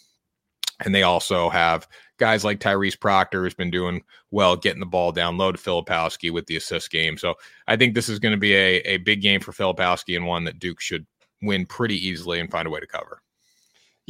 And 0.86 0.94
they 0.94 1.04
also 1.04 1.50
have 1.50 1.88
guys 2.18 2.44
like 2.44 2.60
Tyrese 2.60 3.00
Proctor, 3.00 3.44
who's 3.44 3.54
been 3.54 3.72
doing 3.72 4.04
well 4.32 4.56
getting 4.56 4.80
the 4.80 4.86
ball 4.86 5.12
down 5.12 5.38
low 5.38 5.52
to 5.52 5.58
Filipowski 5.58 6.32
with 6.32 6.46
the 6.46 6.58
assist 6.58 6.92
game. 6.92 7.18
So 7.18 7.36
I 7.68 7.76
think 7.76 7.96
this 7.96 8.10
is 8.10 8.20
going 8.20 8.34
to 8.34 8.38
be 8.38 8.54
a, 8.54 8.78
a 8.82 8.98
big 8.98 9.22
game 9.22 9.42
for 9.42 9.52
Filipowski 9.52 10.16
and 10.16 10.26
one 10.26 10.44
that 10.44 10.60
Duke 10.60 10.82
should 10.82 11.06
win 11.42 11.66
pretty 11.66 11.96
easily 11.96 12.40
and 12.40 12.52
find 12.52 12.68
a 12.68 12.72
way 12.72 12.80
to 12.80 12.88
cover. 12.88 13.22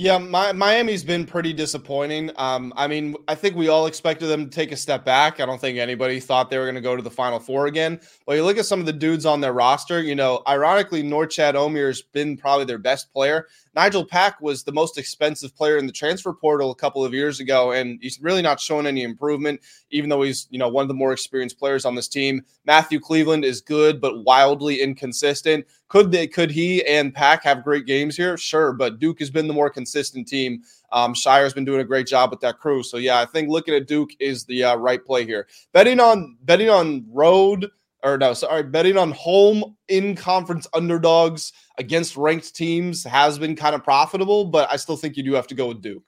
Yeah, 0.02 0.18
my, 0.18 0.54
Miami's 0.54 1.04
been 1.04 1.26
pretty 1.26 1.52
disappointing. 1.52 2.32
Um, 2.38 2.72
I 2.78 2.88
mean, 2.88 3.18
I 3.28 3.36
think 3.36 3.58
we 3.58 3.68
all 3.68 3.86
expected 3.86 4.28
them 4.28 4.46
to 4.46 4.50
take 4.50 4.72
a 4.72 4.78
step 4.78 5.04
back. 5.04 5.42
I 5.42 5.46
don't 5.46 5.60
think 5.60 5.78
anybody 5.78 6.22
thought 6.22 6.50
they 6.50 6.58
were 6.58 6.64
going 6.64 6.76
to 6.76 6.82
go 6.82 6.96
to 6.96 7.02
the 7.02 7.12
Final 7.12 7.38
Four 7.38 7.68
again. 7.68 8.00
But 8.26 8.38
you 8.38 8.46
look 8.46 8.58
at 8.58 8.66
some 8.66 8.80
of 8.80 8.86
the 8.86 8.94
dudes 8.94 9.26
on 9.26 9.42
their 9.42 9.52
roster. 9.52 10.02
You 10.02 10.16
know, 10.16 10.42
ironically, 10.48 11.04
Norchad 11.04 11.56
Omier's 11.56 12.02
been 12.02 12.38
probably 12.38 12.64
their 12.64 12.78
best 12.78 13.12
player. 13.12 13.48
Nigel 13.76 14.06
Pack 14.06 14.42
was 14.42 14.64
the 14.64 14.72
most 14.72 14.98
expensive 14.98 15.56
player 15.56 15.78
in 15.78 15.86
the 15.86 15.92
transfer 15.92 16.34
portal 16.34 16.72
a 16.72 16.76
couple 16.76 17.04
of 17.04 17.14
years 17.14 17.40
ago, 17.40 17.72
and 17.72 18.00
he's 18.02 18.20
really 18.22 18.42
not 18.42 18.60
showing 18.60 18.86
any 18.86 19.04
improvement, 19.04 19.62
even 19.92 20.10
though 20.10 20.22
he's, 20.22 20.48
you 20.50 20.60
know, 20.60 20.70
one 20.70 20.84
of 20.84 20.88
the 20.88 20.94
more 20.94 21.14
experienced 21.14 21.60
players 21.60 21.86
on 21.86 21.96
this 21.96 22.08
team. 22.08 22.44
Matthew 22.66 23.00
Cleveland 23.00 23.46
is 23.46 23.62
good, 23.62 24.02
but 24.02 24.24
wildly 24.24 24.82
inconsistent. 24.82 25.66
Could 25.88 26.12
they 26.12 26.28
could 26.28 26.52
he 26.52 26.86
and 26.86 27.14
Pack 27.14 27.44
have 27.44 27.64
great 27.64 27.86
games 27.86 28.16
here? 28.16 28.38
Sure, 28.38 28.74
but 28.74 29.00
Duke 29.00 29.20
has 29.20 29.30
been 29.30 29.48
the 29.48 29.54
more 29.54 29.70
consistent 29.70 30.28
team. 30.28 30.62
Um, 30.92 31.14
Scheyer's 31.14 31.54
been 31.54 31.66
doing 31.66 31.82
a 31.82 31.86
great 31.86 32.08
job 32.08 32.32
with 32.32 32.40
that 32.42 32.60
crew. 32.60 32.84
So 32.84 32.98
yeah, 32.98 33.20
I 33.20 33.26
think 33.26 33.50
looking 33.50 33.74
at 33.74 33.88
Duke 33.88 34.12
is 34.20 34.46
the 34.46 34.64
uh, 34.64 34.76
right 34.76 35.04
play 35.04 35.26
here. 35.26 35.48
Betting 35.74 36.00
on 36.00 36.38
betting 36.44 36.70
on 36.70 37.06
road 37.10 37.70
or 38.04 38.18
no, 38.18 38.34
sorry, 38.34 38.64
betting 38.64 38.98
on 38.98 39.12
home 39.12 39.76
in 39.88 40.16
conference 40.16 40.68
underdogs 40.74 41.52
against 41.80 42.16
ranked 42.18 42.56
teams 42.56 43.04
has 43.04 43.40
been 43.40 43.56
kind 43.56 43.74
of 43.74 43.84
profitable, 43.84 44.46
but 44.46 44.72
I 44.72 44.76
still 44.76 44.98
think 44.98 45.18
you 45.18 45.24
do 45.24 45.34
have 45.34 45.48
to 45.48 45.56
go 45.56 45.68
with 45.68 45.82
Duke. 45.82 46.04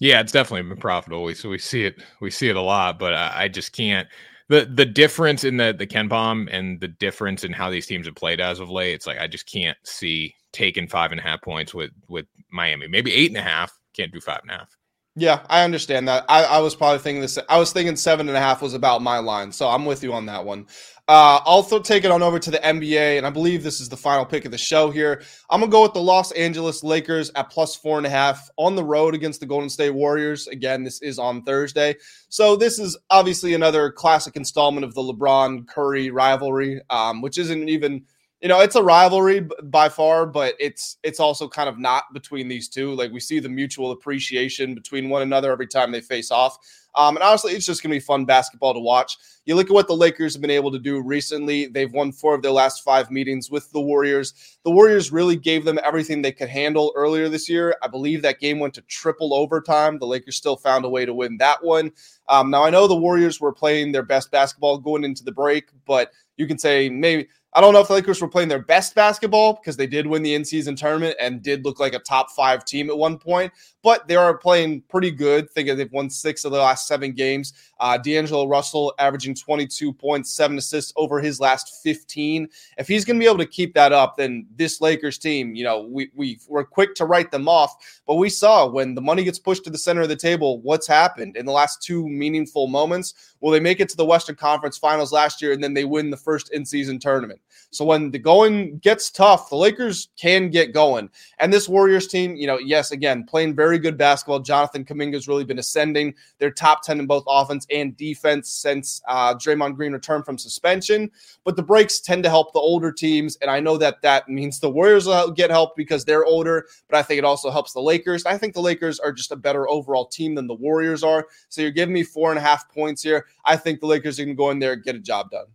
Yeah, 0.00 0.20
it's 0.20 0.32
definitely 0.32 0.68
been 0.68 0.80
profitable. 0.80 1.22
We 1.22 1.34
so 1.34 1.48
we 1.48 1.58
see 1.58 1.84
it 1.84 2.02
we 2.20 2.30
see 2.30 2.48
it 2.48 2.56
a 2.56 2.60
lot, 2.60 2.98
but 2.98 3.14
I, 3.14 3.44
I 3.44 3.48
just 3.48 3.72
can't 3.72 4.08
the 4.48 4.64
the 4.64 4.86
difference 4.86 5.44
in 5.44 5.56
the 5.58 5.74
the 5.78 5.86
KenPom 5.86 6.48
and 6.50 6.80
the 6.80 6.88
difference 6.88 7.44
in 7.44 7.52
how 7.52 7.70
these 7.70 7.86
teams 7.86 8.06
have 8.06 8.16
played 8.16 8.40
as 8.40 8.58
of 8.58 8.70
late. 8.70 8.94
It's 8.94 9.06
like 9.06 9.18
I 9.18 9.26
just 9.26 9.46
can't 9.46 9.78
see 9.84 10.34
taking 10.52 10.88
five 10.88 11.12
and 11.12 11.20
a 11.20 11.22
half 11.22 11.42
points 11.42 11.74
with 11.74 11.90
with 12.08 12.26
Miami. 12.50 12.88
Maybe 12.88 13.12
eight 13.12 13.30
and 13.30 13.38
a 13.38 13.42
half. 13.42 13.78
Can't 13.94 14.12
do 14.12 14.20
five 14.20 14.40
and 14.42 14.50
a 14.50 14.54
half. 14.54 14.76
Yeah, 15.14 15.44
I 15.50 15.62
understand 15.64 16.08
that. 16.08 16.24
I, 16.26 16.44
I 16.44 16.58
was 16.60 16.74
probably 16.74 16.98
thinking 16.98 17.20
this. 17.20 17.38
I 17.48 17.58
was 17.58 17.70
thinking 17.70 17.96
seven 17.96 18.28
and 18.28 18.36
a 18.36 18.40
half 18.40 18.62
was 18.62 18.72
about 18.72 19.02
my 19.02 19.18
line, 19.18 19.52
so 19.52 19.68
I'm 19.68 19.84
with 19.84 20.02
you 20.02 20.14
on 20.14 20.24
that 20.26 20.46
one. 20.46 20.66
Uh, 21.06 21.40
I'll 21.44 21.64
th- 21.64 21.82
take 21.82 22.04
it 22.04 22.10
on 22.10 22.22
over 22.22 22.38
to 22.38 22.50
the 22.50 22.58
NBA, 22.58 23.18
and 23.18 23.26
I 23.26 23.30
believe 23.30 23.62
this 23.62 23.78
is 23.78 23.90
the 23.90 23.96
final 23.96 24.24
pick 24.24 24.46
of 24.46 24.52
the 24.52 24.58
show 24.58 24.90
here. 24.90 25.22
I'm 25.50 25.60
gonna 25.60 25.70
go 25.70 25.82
with 25.82 25.92
the 25.92 26.00
Los 26.00 26.32
Angeles 26.32 26.82
Lakers 26.82 27.30
at 27.34 27.50
plus 27.50 27.76
four 27.76 27.98
and 27.98 28.06
a 28.06 28.10
half 28.10 28.48
on 28.56 28.74
the 28.74 28.84
road 28.84 29.14
against 29.14 29.40
the 29.40 29.46
Golden 29.46 29.68
State 29.68 29.90
Warriors. 29.90 30.48
Again, 30.48 30.82
this 30.82 31.02
is 31.02 31.18
on 31.18 31.42
Thursday, 31.42 31.96
so 32.30 32.56
this 32.56 32.78
is 32.78 32.96
obviously 33.10 33.52
another 33.52 33.90
classic 33.90 34.36
installment 34.36 34.84
of 34.84 34.94
the 34.94 35.02
LeBron 35.02 35.66
Curry 35.68 36.10
rivalry, 36.10 36.80
um, 36.88 37.20
which 37.20 37.36
isn't 37.36 37.68
even 37.68 38.06
you 38.42 38.48
know 38.48 38.60
it's 38.60 38.74
a 38.74 38.82
rivalry 38.82 39.46
by 39.62 39.88
far 39.88 40.26
but 40.26 40.54
it's 40.58 40.98
it's 41.04 41.20
also 41.20 41.48
kind 41.48 41.68
of 41.68 41.78
not 41.78 42.12
between 42.12 42.48
these 42.48 42.68
two. 42.68 42.92
Like 42.94 43.12
we 43.12 43.20
see 43.20 43.38
the 43.38 43.48
mutual 43.48 43.92
appreciation 43.92 44.74
between 44.74 45.08
one 45.08 45.22
another 45.22 45.52
every 45.52 45.68
time 45.68 45.92
they 45.92 46.00
face 46.00 46.30
off. 46.30 46.58
Um, 46.94 47.16
and 47.16 47.22
honestly 47.22 47.52
it's 47.52 47.64
just 47.64 47.82
going 47.82 47.92
to 47.92 47.96
be 47.96 48.04
fun 48.04 48.24
basketball 48.24 48.74
to 48.74 48.80
watch. 48.80 49.16
You 49.46 49.54
look 49.54 49.68
at 49.68 49.72
what 49.72 49.86
the 49.86 49.96
lakers 49.96 50.34
have 50.34 50.42
been 50.42 50.50
able 50.50 50.72
to 50.72 50.78
do 50.78 51.00
recently. 51.00 51.66
They've 51.66 51.92
won 51.92 52.12
four 52.12 52.34
of 52.34 52.42
their 52.42 52.52
last 52.52 52.82
five 52.82 53.10
meetings 53.10 53.50
with 53.50 53.70
the 53.70 53.80
warriors. 53.80 54.58
The 54.64 54.70
warriors 54.70 55.10
really 55.12 55.36
gave 55.36 55.64
them 55.64 55.80
everything 55.82 56.20
they 56.20 56.32
could 56.32 56.48
handle 56.48 56.92
earlier 56.96 57.28
this 57.28 57.48
year. 57.48 57.76
I 57.82 57.88
believe 57.88 58.22
that 58.22 58.40
game 58.40 58.58
went 58.58 58.74
to 58.74 58.82
triple 58.82 59.34
overtime. 59.34 59.98
The 59.98 60.06
lakers 60.06 60.36
still 60.36 60.56
found 60.56 60.84
a 60.84 60.90
way 60.90 61.06
to 61.06 61.14
win 61.14 61.38
that 61.38 61.64
one. 61.64 61.92
Um, 62.28 62.50
now 62.50 62.64
i 62.64 62.70
know 62.70 62.86
the 62.86 62.96
warriors 62.96 63.40
were 63.40 63.52
playing 63.52 63.92
their 63.92 64.04
best 64.04 64.30
basketball 64.30 64.78
going 64.78 65.04
into 65.04 65.24
the 65.24 65.32
break 65.32 65.68
but 65.86 66.12
you 66.36 66.46
can 66.46 66.58
say 66.58 66.88
maybe 66.88 67.28
I 67.54 67.60
don't 67.60 67.74
know 67.74 67.80
if 67.80 67.88
the 67.88 67.92
Lakers 67.92 68.22
were 68.22 68.28
playing 68.28 68.48
their 68.48 68.62
best 68.62 68.94
basketball 68.94 69.54
because 69.54 69.76
they 69.76 69.86
did 69.86 70.06
win 70.06 70.22
the 70.22 70.34
in 70.34 70.42
season 70.42 70.74
tournament 70.74 71.16
and 71.20 71.42
did 71.42 71.66
look 71.66 71.78
like 71.78 71.92
a 71.92 71.98
top 71.98 72.30
five 72.30 72.64
team 72.64 72.88
at 72.88 72.96
one 72.96 73.18
point, 73.18 73.52
but 73.82 74.08
they 74.08 74.16
are 74.16 74.38
playing 74.38 74.80
pretty 74.88 75.10
good. 75.10 75.50
Think 75.50 75.68
they've 75.68 75.92
won 75.92 76.08
six 76.08 76.46
of 76.46 76.52
the 76.52 76.58
last 76.58 76.88
seven 76.88 77.12
games. 77.12 77.52
Uh, 77.78 77.98
D'Angelo 77.98 78.46
Russell 78.46 78.94
averaging 78.98 79.34
22 79.34 79.92
points, 79.92 80.32
seven 80.32 80.56
assists 80.56 80.94
over 80.96 81.20
his 81.20 81.40
last 81.40 81.82
15. 81.82 82.48
If 82.78 82.88
he's 82.88 83.04
going 83.04 83.18
to 83.18 83.22
be 83.22 83.28
able 83.28 83.36
to 83.38 83.46
keep 83.46 83.74
that 83.74 83.92
up, 83.92 84.16
then 84.16 84.46
this 84.56 84.80
Lakers 84.80 85.18
team, 85.18 85.54
you 85.54 85.64
know, 85.64 85.82
we, 85.82 86.10
we 86.14 86.40
were 86.48 86.64
quick 86.64 86.94
to 86.94 87.04
write 87.04 87.30
them 87.30 87.48
off, 87.48 88.00
but 88.06 88.14
we 88.14 88.30
saw 88.30 88.66
when 88.66 88.94
the 88.94 89.02
money 89.02 89.24
gets 89.24 89.38
pushed 89.38 89.64
to 89.64 89.70
the 89.70 89.76
center 89.76 90.00
of 90.00 90.08
the 90.08 90.16
table, 90.16 90.62
what's 90.62 90.86
happened 90.86 91.36
in 91.36 91.44
the 91.44 91.52
last 91.52 91.82
two 91.82 92.08
meaningful 92.08 92.66
moments. 92.66 93.34
Well, 93.40 93.52
they 93.52 93.60
make 93.60 93.80
it 93.80 93.90
to 93.90 93.96
the 93.96 94.06
Western 94.06 94.36
Conference 94.36 94.78
Finals 94.78 95.12
last 95.12 95.42
year, 95.42 95.52
and 95.52 95.62
then 95.62 95.74
they 95.74 95.84
win 95.84 96.08
the 96.08 96.16
first 96.16 96.50
in 96.54 96.64
season 96.64 96.98
tournament. 96.98 97.41
So 97.72 97.86
when 97.86 98.10
the 98.10 98.18
going 98.18 98.78
gets 98.78 99.10
tough, 99.10 99.48
the 99.48 99.56
Lakers 99.56 100.10
can 100.18 100.50
get 100.50 100.74
going. 100.74 101.08
And 101.38 101.50
this 101.50 101.70
Warriors 101.70 102.06
team, 102.06 102.36
you 102.36 102.46
know, 102.46 102.58
yes, 102.58 102.92
again, 102.92 103.24
playing 103.24 103.56
very 103.56 103.78
good 103.78 103.96
basketball. 103.96 104.40
Jonathan 104.40 104.84
Kuminga's 104.84 105.26
really 105.26 105.44
been 105.44 105.58
ascending. 105.58 106.14
They're 106.38 106.50
top 106.50 106.82
10 106.82 107.00
in 107.00 107.06
both 107.06 107.24
offense 107.26 107.66
and 107.70 107.96
defense 107.96 108.50
since 108.50 109.00
uh, 109.08 109.34
Draymond 109.34 109.76
Green 109.76 109.92
returned 109.92 110.26
from 110.26 110.36
suspension. 110.36 111.10
But 111.44 111.56
the 111.56 111.62
breaks 111.62 112.00
tend 112.00 112.22
to 112.24 112.30
help 112.30 112.52
the 112.52 112.60
older 112.60 112.92
teams. 112.92 113.36
And 113.36 113.50
I 113.50 113.58
know 113.58 113.78
that 113.78 114.02
that 114.02 114.28
means 114.28 114.60
the 114.60 114.70
Warriors 114.70 115.06
will 115.06 115.30
get 115.30 115.50
help 115.50 115.74
because 115.74 116.04
they're 116.04 116.26
older, 116.26 116.66
but 116.90 116.98
I 116.98 117.02
think 117.02 117.18
it 117.18 117.24
also 117.24 117.50
helps 117.50 117.72
the 117.72 117.80
Lakers. 117.80 118.26
I 118.26 118.36
think 118.36 118.52
the 118.52 118.60
Lakers 118.60 119.00
are 119.00 119.12
just 119.12 119.32
a 119.32 119.36
better 119.36 119.66
overall 119.70 120.04
team 120.04 120.34
than 120.34 120.46
the 120.46 120.54
Warriors 120.54 121.02
are. 121.02 121.26
So 121.48 121.62
you're 121.62 121.70
giving 121.70 121.94
me 121.94 122.02
four 122.02 122.28
and 122.30 122.38
a 122.38 122.42
half 122.42 122.68
points 122.68 123.02
here. 123.02 123.26
I 123.46 123.56
think 123.56 123.80
the 123.80 123.86
Lakers 123.86 124.16
to 124.16 124.34
go 124.34 124.50
in 124.50 124.58
there 124.58 124.74
and 124.74 124.82
get 124.82 124.94
a 124.94 125.00
job 125.00 125.30
done. 125.30 125.46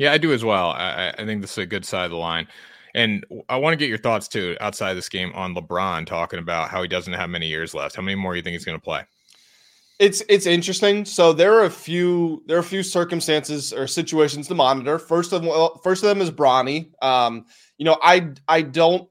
Yeah, 0.00 0.12
I 0.12 0.16
do 0.16 0.32
as 0.32 0.42
well. 0.42 0.70
I, 0.70 1.12
I 1.18 1.26
think 1.26 1.42
this 1.42 1.52
is 1.52 1.58
a 1.58 1.66
good 1.66 1.84
side 1.84 2.06
of 2.06 2.10
the 2.10 2.16
line. 2.16 2.48
And 2.94 3.22
I 3.50 3.58
want 3.58 3.74
to 3.74 3.76
get 3.76 3.90
your 3.90 3.98
thoughts 3.98 4.28
too 4.28 4.56
outside 4.58 4.94
this 4.94 5.10
game 5.10 5.30
on 5.34 5.54
LeBron 5.54 6.06
talking 6.06 6.38
about 6.38 6.70
how 6.70 6.80
he 6.80 6.88
doesn't 6.88 7.12
have 7.12 7.28
many 7.28 7.48
years 7.48 7.74
left. 7.74 7.96
How 7.96 8.02
many 8.02 8.14
more 8.14 8.32
do 8.32 8.38
you 8.38 8.42
think 8.42 8.54
he's 8.54 8.64
going 8.64 8.78
to 8.78 8.82
play? 8.82 9.02
It's 9.98 10.22
it's 10.30 10.46
interesting. 10.46 11.04
So 11.04 11.34
there 11.34 11.52
are 11.52 11.66
a 11.66 11.70
few 11.70 12.42
there 12.46 12.56
are 12.56 12.60
a 12.60 12.64
few 12.64 12.82
circumstances 12.82 13.74
or 13.74 13.86
situations 13.86 14.48
to 14.48 14.54
monitor. 14.54 14.98
First 14.98 15.34
of 15.34 15.46
all, 15.46 15.78
first 15.84 16.02
of 16.02 16.08
them 16.08 16.22
is 16.22 16.30
Bronny. 16.30 16.92
Um, 17.04 17.44
you 17.76 17.84
know, 17.84 17.98
I 18.02 18.32
I 18.48 18.62
don't 18.62 19.06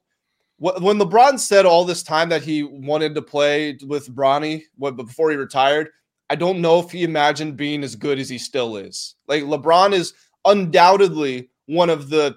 when 0.58 0.97
LeBron 0.97 1.38
said 1.39 1.67
all 1.67 1.86
this 1.86 2.02
time 2.02 2.30
that 2.30 2.41
he 2.41 2.63
wanted 2.63 3.13
to 3.13 3.21
play 3.21 3.78
with 3.86 4.10
Bronny 4.15 4.63
before 4.80 5.30
he 5.30 5.38
retired, 5.38 5.89
I 6.32 6.36
don't 6.36 6.62
know 6.62 6.80
if 6.80 6.89
he 6.89 7.04
imagined 7.04 7.58
being 7.58 7.84
as 7.84 7.95
good 7.95 8.17
as 8.17 8.28
he 8.28 8.39
still 8.39 8.75
is. 8.75 9.13
Like 9.28 9.43
LeBron 9.43 9.93
is 9.93 10.15
undoubtedly 10.45 11.49
one 11.67 11.89
of 11.89 12.10
the 12.10 12.36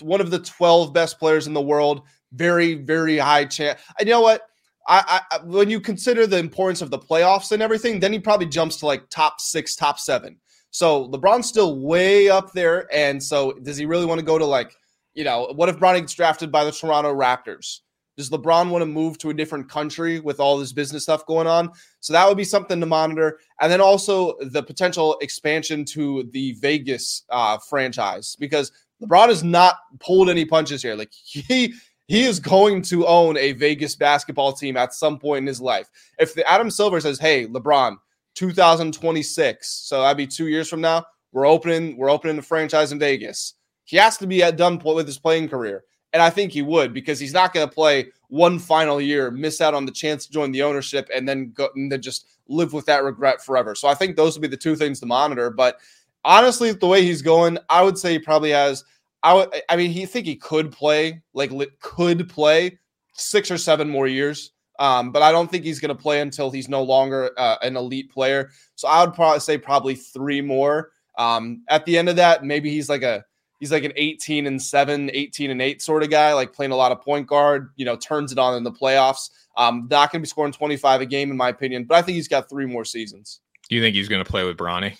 one 0.00 0.20
of 0.20 0.30
the 0.30 0.40
12 0.40 0.92
best 0.92 1.18
players 1.18 1.46
in 1.46 1.54
the 1.54 1.60
world. 1.60 2.02
Very, 2.32 2.74
very 2.74 3.16
high 3.16 3.44
chance. 3.44 3.80
I 3.98 4.02
you 4.02 4.10
know 4.10 4.20
what? 4.20 4.42
I, 4.86 5.20
I 5.30 5.38
when 5.44 5.70
you 5.70 5.80
consider 5.80 6.26
the 6.26 6.38
importance 6.38 6.82
of 6.82 6.90
the 6.90 6.98
playoffs 6.98 7.52
and 7.52 7.62
everything, 7.62 8.00
then 8.00 8.12
he 8.12 8.18
probably 8.18 8.46
jumps 8.46 8.76
to 8.78 8.86
like 8.86 9.08
top 9.08 9.40
six, 9.40 9.76
top 9.76 9.98
seven. 9.98 10.38
So 10.70 11.08
LeBron's 11.08 11.48
still 11.48 11.78
way 11.78 12.28
up 12.28 12.52
there. 12.52 12.92
And 12.92 13.22
so 13.22 13.52
does 13.62 13.76
he 13.76 13.86
really 13.86 14.06
want 14.06 14.18
to 14.18 14.26
go 14.26 14.38
to 14.38 14.44
like, 14.44 14.74
you 15.14 15.22
know, 15.22 15.52
what 15.54 15.68
if 15.68 15.76
Bronny 15.76 16.00
gets 16.00 16.14
drafted 16.14 16.50
by 16.50 16.64
the 16.64 16.72
Toronto 16.72 17.14
Raptors? 17.14 17.78
Does 18.16 18.30
LeBron 18.30 18.70
want 18.70 18.82
to 18.82 18.86
move 18.86 19.18
to 19.18 19.30
a 19.30 19.34
different 19.34 19.68
country 19.68 20.20
with 20.20 20.38
all 20.38 20.56
this 20.56 20.72
business 20.72 21.02
stuff 21.02 21.26
going 21.26 21.46
on? 21.46 21.70
So 22.00 22.12
that 22.12 22.28
would 22.28 22.36
be 22.36 22.44
something 22.44 22.78
to 22.78 22.86
monitor. 22.86 23.40
And 23.60 23.70
then 23.70 23.80
also 23.80 24.36
the 24.40 24.62
potential 24.62 25.16
expansion 25.20 25.84
to 25.86 26.28
the 26.32 26.52
Vegas 26.52 27.24
uh, 27.30 27.58
franchise 27.58 28.36
because 28.38 28.70
LeBron 29.02 29.28
has 29.28 29.42
not 29.42 29.76
pulled 29.98 30.30
any 30.30 30.44
punches 30.44 30.82
here. 30.82 30.94
Like 30.94 31.12
he 31.12 31.74
he 32.06 32.24
is 32.24 32.38
going 32.38 32.82
to 32.82 33.06
own 33.06 33.36
a 33.38 33.52
Vegas 33.52 33.96
basketball 33.96 34.52
team 34.52 34.76
at 34.76 34.92
some 34.92 35.18
point 35.18 35.42
in 35.42 35.46
his 35.46 35.60
life. 35.60 35.88
If 36.18 36.34
the 36.34 36.48
Adam 36.48 36.70
Silver 36.70 37.00
says, 37.00 37.18
"Hey, 37.18 37.46
LeBron, 37.46 37.96
2026, 38.34 39.68
so 39.68 40.02
that'd 40.02 40.16
be 40.16 40.26
two 40.26 40.48
years 40.48 40.68
from 40.68 40.80
now, 40.80 41.04
we're 41.32 41.46
opening 41.46 41.96
we're 41.96 42.10
opening 42.10 42.36
the 42.36 42.42
franchise 42.42 42.92
in 42.92 42.98
Vegas," 42.98 43.54
he 43.84 43.96
has 43.96 44.18
to 44.18 44.26
be 44.26 44.42
at 44.42 44.56
done 44.56 44.78
point 44.78 44.96
with 44.96 45.06
his 45.06 45.18
playing 45.18 45.48
career. 45.48 45.84
And 46.14 46.22
I 46.22 46.30
think 46.30 46.52
he 46.52 46.62
would 46.62 46.94
because 46.94 47.20
he's 47.20 47.34
not 47.34 47.52
going 47.52 47.68
to 47.68 47.74
play 47.74 48.06
one 48.28 48.58
final 48.58 49.00
year, 49.00 49.30
miss 49.30 49.60
out 49.60 49.74
on 49.74 49.84
the 49.84 49.92
chance 49.92 50.24
to 50.24 50.32
join 50.32 50.52
the 50.52 50.62
ownership, 50.62 51.10
and 51.14 51.28
then 51.28 51.52
go 51.54 51.68
and 51.74 51.92
then 51.92 52.00
just 52.00 52.28
live 52.48 52.72
with 52.72 52.86
that 52.86 53.04
regret 53.04 53.44
forever. 53.44 53.74
So 53.74 53.88
I 53.88 53.94
think 53.94 54.16
those 54.16 54.34
would 54.34 54.42
be 54.42 54.48
the 54.48 54.56
two 54.56 54.76
things 54.76 55.00
to 55.00 55.06
monitor. 55.06 55.50
But 55.50 55.78
honestly, 56.24 56.72
the 56.72 56.86
way 56.86 57.02
he's 57.02 57.20
going, 57.20 57.58
I 57.68 57.82
would 57.82 57.98
say 57.98 58.12
he 58.12 58.18
probably 58.18 58.50
has. 58.50 58.84
I 59.22 59.34
would. 59.34 59.54
I 59.68 59.76
mean, 59.76 59.90
he 59.90 60.06
think 60.06 60.24
he 60.26 60.36
could 60.36 60.72
play 60.72 61.20
like 61.34 61.50
could 61.80 62.28
play 62.28 62.78
six 63.14 63.50
or 63.50 63.58
seven 63.58 63.88
more 63.88 64.06
years. 64.06 64.52
Um, 64.78 65.12
but 65.12 65.22
I 65.22 65.30
don't 65.30 65.50
think 65.50 65.64
he's 65.64 65.78
going 65.78 65.96
to 65.96 66.02
play 66.02 66.20
until 66.20 66.50
he's 66.50 66.68
no 66.68 66.82
longer 66.82 67.30
uh, 67.38 67.56
an 67.62 67.76
elite 67.76 68.10
player. 68.10 68.50
So 68.74 68.88
I 68.88 69.04
would 69.04 69.14
probably 69.14 69.40
say 69.40 69.56
probably 69.58 69.94
three 69.94 70.40
more. 70.40 70.90
Um, 71.16 71.62
at 71.68 71.84
the 71.84 71.96
end 71.96 72.08
of 72.08 72.16
that, 72.16 72.44
maybe 72.44 72.70
he's 72.70 72.88
like 72.88 73.02
a 73.02 73.24
he's 73.64 73.72
like 73.72 73.84
an 73.84 73.94
18 73.96 74.46
and 74.46 74.60
7, 74.60 75.10
18 75.14 75.50
and 75.50 75.62
8 75.62 75.80
sort 75.80 76.02
of 76.02 76.10
guy, 76.10 76.34
like 76.34 76.52
playing 76.52 76.70
a 76.70 76.76
lot 76.76 76.92
of 76.92 77.00
point 77.00 77.26
guard, 77.26 77.70
you 77.76 77.86
know, 77.86 77.96
turns 77.96 78.30
it 78.30 78.38
on 78.38 78.58
in 78.58 78.62
the 78.62 78.70
playoffs. 78.70 79.30
Um, 79.56 79.88
not 79.90 80.12
going 80.12 80.20
to 80.20 80.26
be 80.26 80.28
scoring 80.28 80.52
25 80.52 81.00
a 81.00 81.06
game, 81.06 81.30
in 81.30 81.36
my 81.38 81.48
opinion, 81.48 81.84
but 81.84 81.94
I 81.94 82.02
think 82.02 82.16
he's 82.16 82.28
got 82.28 82.50
three 82.50 82.66
more 82.66 82.84
seasons. 82.84 83.40
Do 83.70 83.74
you 83.74 83.80
think 83.80 83.94
he's 83.94 84.06
going 84.06 84.22
to 84.22 84.30
play 84.30 84.44
with 84.44 84.58
Bronny? 84.58 84.98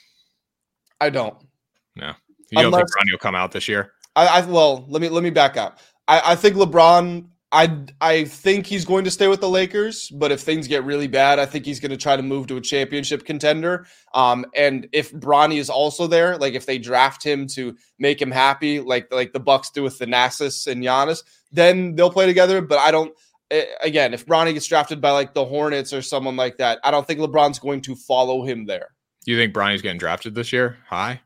I 0.98 1.10
don't. 1.10 1.36
No. 1.94 2.14
You 2.50 2.62
don't 2.62 2.72
think 2.72 2.88
Bronny 2.88 3.10
will 3.10 3.18
come 3.18 3.34
out 3.34 3.52
this 3.52 3.68
year? 3.68 3.92
I, 4.16 4.26
I 4.28 4.46
well, 4.46 4.86
let 4.88 5.02
me 5.02 5.10
let 5.10 5.22
me 5.22 5.28
back 5.28 5.58
up. 5.58 5.80
I, 6.08 6.32
I 6.32 6.34
think 6.36 6.56
LeBron. 6.56 7.26
I 7.54 7.86
I 8.00 8.24
think 8.24 8.66
he's 8.66 8.84
going 8.84 9.04
to 9.04 9.12
stay 9.12 9.28
with 9.28 9.40
the 9.40 9.48
Lakers, 9.48 10.10
but 10.10 10.32
if 10.32 10.40
things 10.40 10.66
get 10.66 10.84
really 10.84 11.06
bad, 11.06 11.38
I 11.38 11.46
think 11.46 11.64
he's 11.64 11.78
going 11.78 11.92
to 11.92 11.96
try 11.96 12.16
to 12.16 12.22
move 12.22 12.48
to 12.48 12.56
a 12.56 12.60
championship 12.60 13.24
contender. 13.24 13.86
Um, 14.12 14.44
and 14.56 14.88
if 14.92 15.12
Bronny 15.12 15.58
is 15.58 15.70
also 15.70 16.08
there, 16.08 16.36
like 16.36 16.54
if 16.54 16.66
they 16.66 16.78
draft 16.78 17.22
him 17.24 17.46
to 17.48 17.76
make 18.00 18.20
him 18.20 18.32
happy, 18.32 18.80
like 18.80 19.06
like 19.12 19.32
the 19.32 19.38
Bucks 19.38 19.70
do 19.70 19.84
with 19.84 19.96
Thanasis 20.00 20.66
and 20.66 20.82
Giannis, 20.82 21.22
then 21.52 21.94
they'll 21.94 22.10
play 22.10 22.26
together. 22.26 22.60
But 22.60 22.80
I 22.80 22.90
don't. 22.90 23.14
Eh, 23.52 23.66
again, 23.82 24.14
if 24.14 24.26
Bronny 24.26 24.52
gets 24.52 24.66
drafted 24.66 25.00
by 25.00 25.12
like 25.12 25.32
the 25.32 25.44
Hornets 25.44 25.92
or 25.92 26.02
someone 26.02 26.34
like 26.34 26.58
that, 26.58 26.80
I 26.82 26.90
don't 26.90 27.06
think 27.06 27.20
LeBron's 27.20 27.60
going 27.60 27.82
to 27.82 27.94
follow 27.94 28.42
him 28.44 28.66
there. 28.66 28.88
You 29.26 29.36
think 29.36 29.54
Bronny's 29.54 29.80
getting 29.80 29.98
drafted 29.98 30.34
this 30.34 30.52
year? 30.52 30.78
High? 30.88 31.20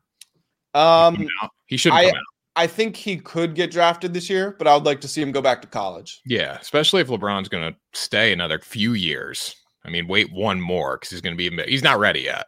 Um, 0.75 1.27
he 1.65 1.79
shouldn't 1.79 2.03
come 2.03 2.17
out. 2.17 2.23
I 2.59 2.67
think 2.67 2.97
he 2.97 3.19
could 3.19 3.55
get 3.55 3.71
drafted 3.71 4.13
this 4.13 4.29
year, 4.29 4.57
but 4.59 4.67
I 4.67 4.75
would 4.75 4.85
like 4.85 5.01
to 5.03 5.09
see 5.09 5.23
him 5.23 5.31
go 5.31 5.41
back 5.41 5.63
to 5.63 5.69
college. 5.69 6.21
Yeah, 6.27 6.59
especially 6.61 7.01
if 7.01 7.07
LeBron's 7.07 7.49
going 7.49 7.73
to 7.73 7.79
stay 7.97 8.33
another 8.33 8.59
few 8.59 8.95
years. 8.95 9.55
I 9.85 9.91
mean, 9.91 10.09
wait 10.09 10.33
one 10.33 10.61
more 10.61 10.97
because 10.97 11.11
he's 11.11 11.21
going 11.21 11.39
to 11.39 11.51
be 11.51 11.63
he's 11.71 11.85
not 11.85 12.01
ready 12.01 12.23
yet. 12.23 12.47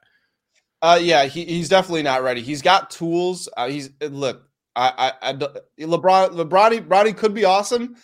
Uh, 0.83 0.99
yeah, 1.01 1.27
he, 1.27 1.45
he's 1.45 1.69
definitely 1.69 2.03
not 2.03 2.25
ready. 2.25 2.41
He's 2.41 2.61
got 2.61 2.91
tools. 2.91 3.49
Uh, 3.57 3.69
he's 3.69 3.91
look, 4.01 4.49
I, 4.75 5.13
I, 5.23 5.31
I, 5.31 5.33
LeBron, 5.35 6.31
LeBron, 6.31 6.89
Bronny 6.89 7.17
could 7.17 7.33
be 7.33 7.45
awesome. 7.45 7.95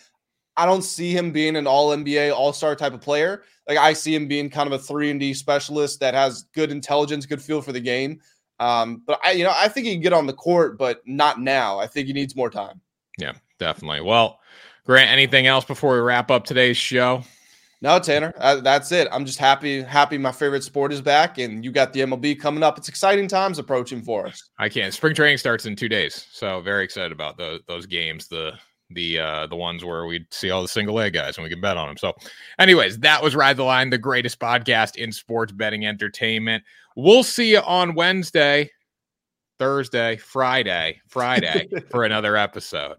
I 0.57 0.65
don't 0.65 0.83
see 0.83 1.11
him 1.11 1.33
being 1.33 1.57
an 1.57 1.67
All 1.67 1.91
NBA, 1.91 2.33
All 2.33 2.53
Star 2.53 2.77
type 2.77 2.95
of 2.95 3.01
player. 3.01 3.43
Like 3.69 3.79
I 3.79 3.95
see 3.95 4.15
him 4.15 4.29
being 4.29 4.49
kind 4.49 4.73
of 4.73 4.81
a 4.81 4.83
three 4.83 5.11
and 5.11 5.19
D 5.19 5.35
specialist 5.35 5.99
that 5.99 6.15
has 6.15 6.45
good 6.55 6.71
intelligence, 6.71 7.27
good 7.27 7.43
feel 7.43 7.63
for 7.63 7.73
the 7.73 7.81
game. 7.81 8.21
Um, 8.59 9.03
but 9.07 9.21
I, 9.25 9.33
you 9.33 9.45
know, 9.45 9.55
I 9.55 9.69
think 9.69 9.87
he 9.87 9.93
can 9.93 10.03
get 10.03 10.13
on 10.13 10.27
the 10.27 10.33
court, 10.33 10.79
but 10.79 11.03
not 11.07 11.41
now. 11.41 11.79
I 11.79 11.87
think 11.87 12.07
he 12.07 12.13
needs 12.13 12.35
more 12.35 12.51
time. 12.51 12.81
Yeah, 13.19 13.33
definitely. 13.59 14.01
Well, 14.01 14.41
Grant, 14.85 15.11
anything 15.11 15.47
else 15.47 15.65
before 15.65 15.95
we 15.95 16.01
wrap 16.01 16.31
up 16.31 16.45
today's 16.45 16.77
show? 16.77 17.23
No, 17.83 17.99
Tanner, 17.99 18.33
uh, 18.39 18.61
that's 18.61 18.91
it. 18.91 19.07
I'm 19.13 19.27
just 19.27 19.39
happy, 19.39 19.83
happy 19.83 20.17
my 20.17 20.33
favorite 20.33 20.65
sport 20.65 20.93
is 20.93 21.03
back, 21.03 21.37
and 21.39 21.63
you 21.63 21.71
got 21.71 21.93
the 21.93 22.01
MLB 22.01 22.41
coming 22.41 22.63
up. 22.63 22.79
It's 22.79 22.89
exciting 22.89 23.29
times 23.29 23.59
approaching 23.59 24.03
for 24.03 24.27
us. 24.27 24.43
I 24.59 24.71
can't. 24.71 24.95
Spring 24.95 25.15
training 25.15 25.39
starts 25.39 25.67
in 25.67 25.77
two 25.77 25.89
days, 25.89 26.27
so 26.33 26.63
very 26.63 26.85
excited 26.85 27.13
about 27.13 27.37
those 27.37 27.61
those 27.69 27.85
games. 27.85 28.29
The 28.29 28.53
the 28.91 29.19
uh 29.19 29.47
the 29.47 29.57
ones 29.57 29.85
where 29.85 30.07
we 30.07 30.27
see 30.31 30.51
all 30.51 30.63
the 30.63 30.69
single 30.69 31.01
A 31.01 31.11
guys 31.11 31.37
and 31.37 31.45
we 31.45 31.51
can 31.51 31.61
bet 31.61 31.77
on 31.77 31.89
them. 31.89 31.97
So, 31.97 32.15
anyways, 32.59 32.99
that 33.01 33.23
was 33.23 33.35
Ride 33.35 33.57
the 33.57 33.65
Line, 33.65 33.91
the 33.91 33.99
greatest 33.99 34.39
podcast 34.39 34.97
in 34.97 35.13
sports 35.13 35.53
betting 35.53 35.87
entertainment. 35.87 36.65
We'll 36.97 37.25
see 37.25 37.51
you 37.53 37.61
on 37.61 37.95
Wednesday, 37.95 38.71
Thursday, 39.59 40.17
Friday, 40.17 41.01
Friday 41.09 41.69
for 41.91 42.05
another 42.05 42.37
episode. 42.37 42.97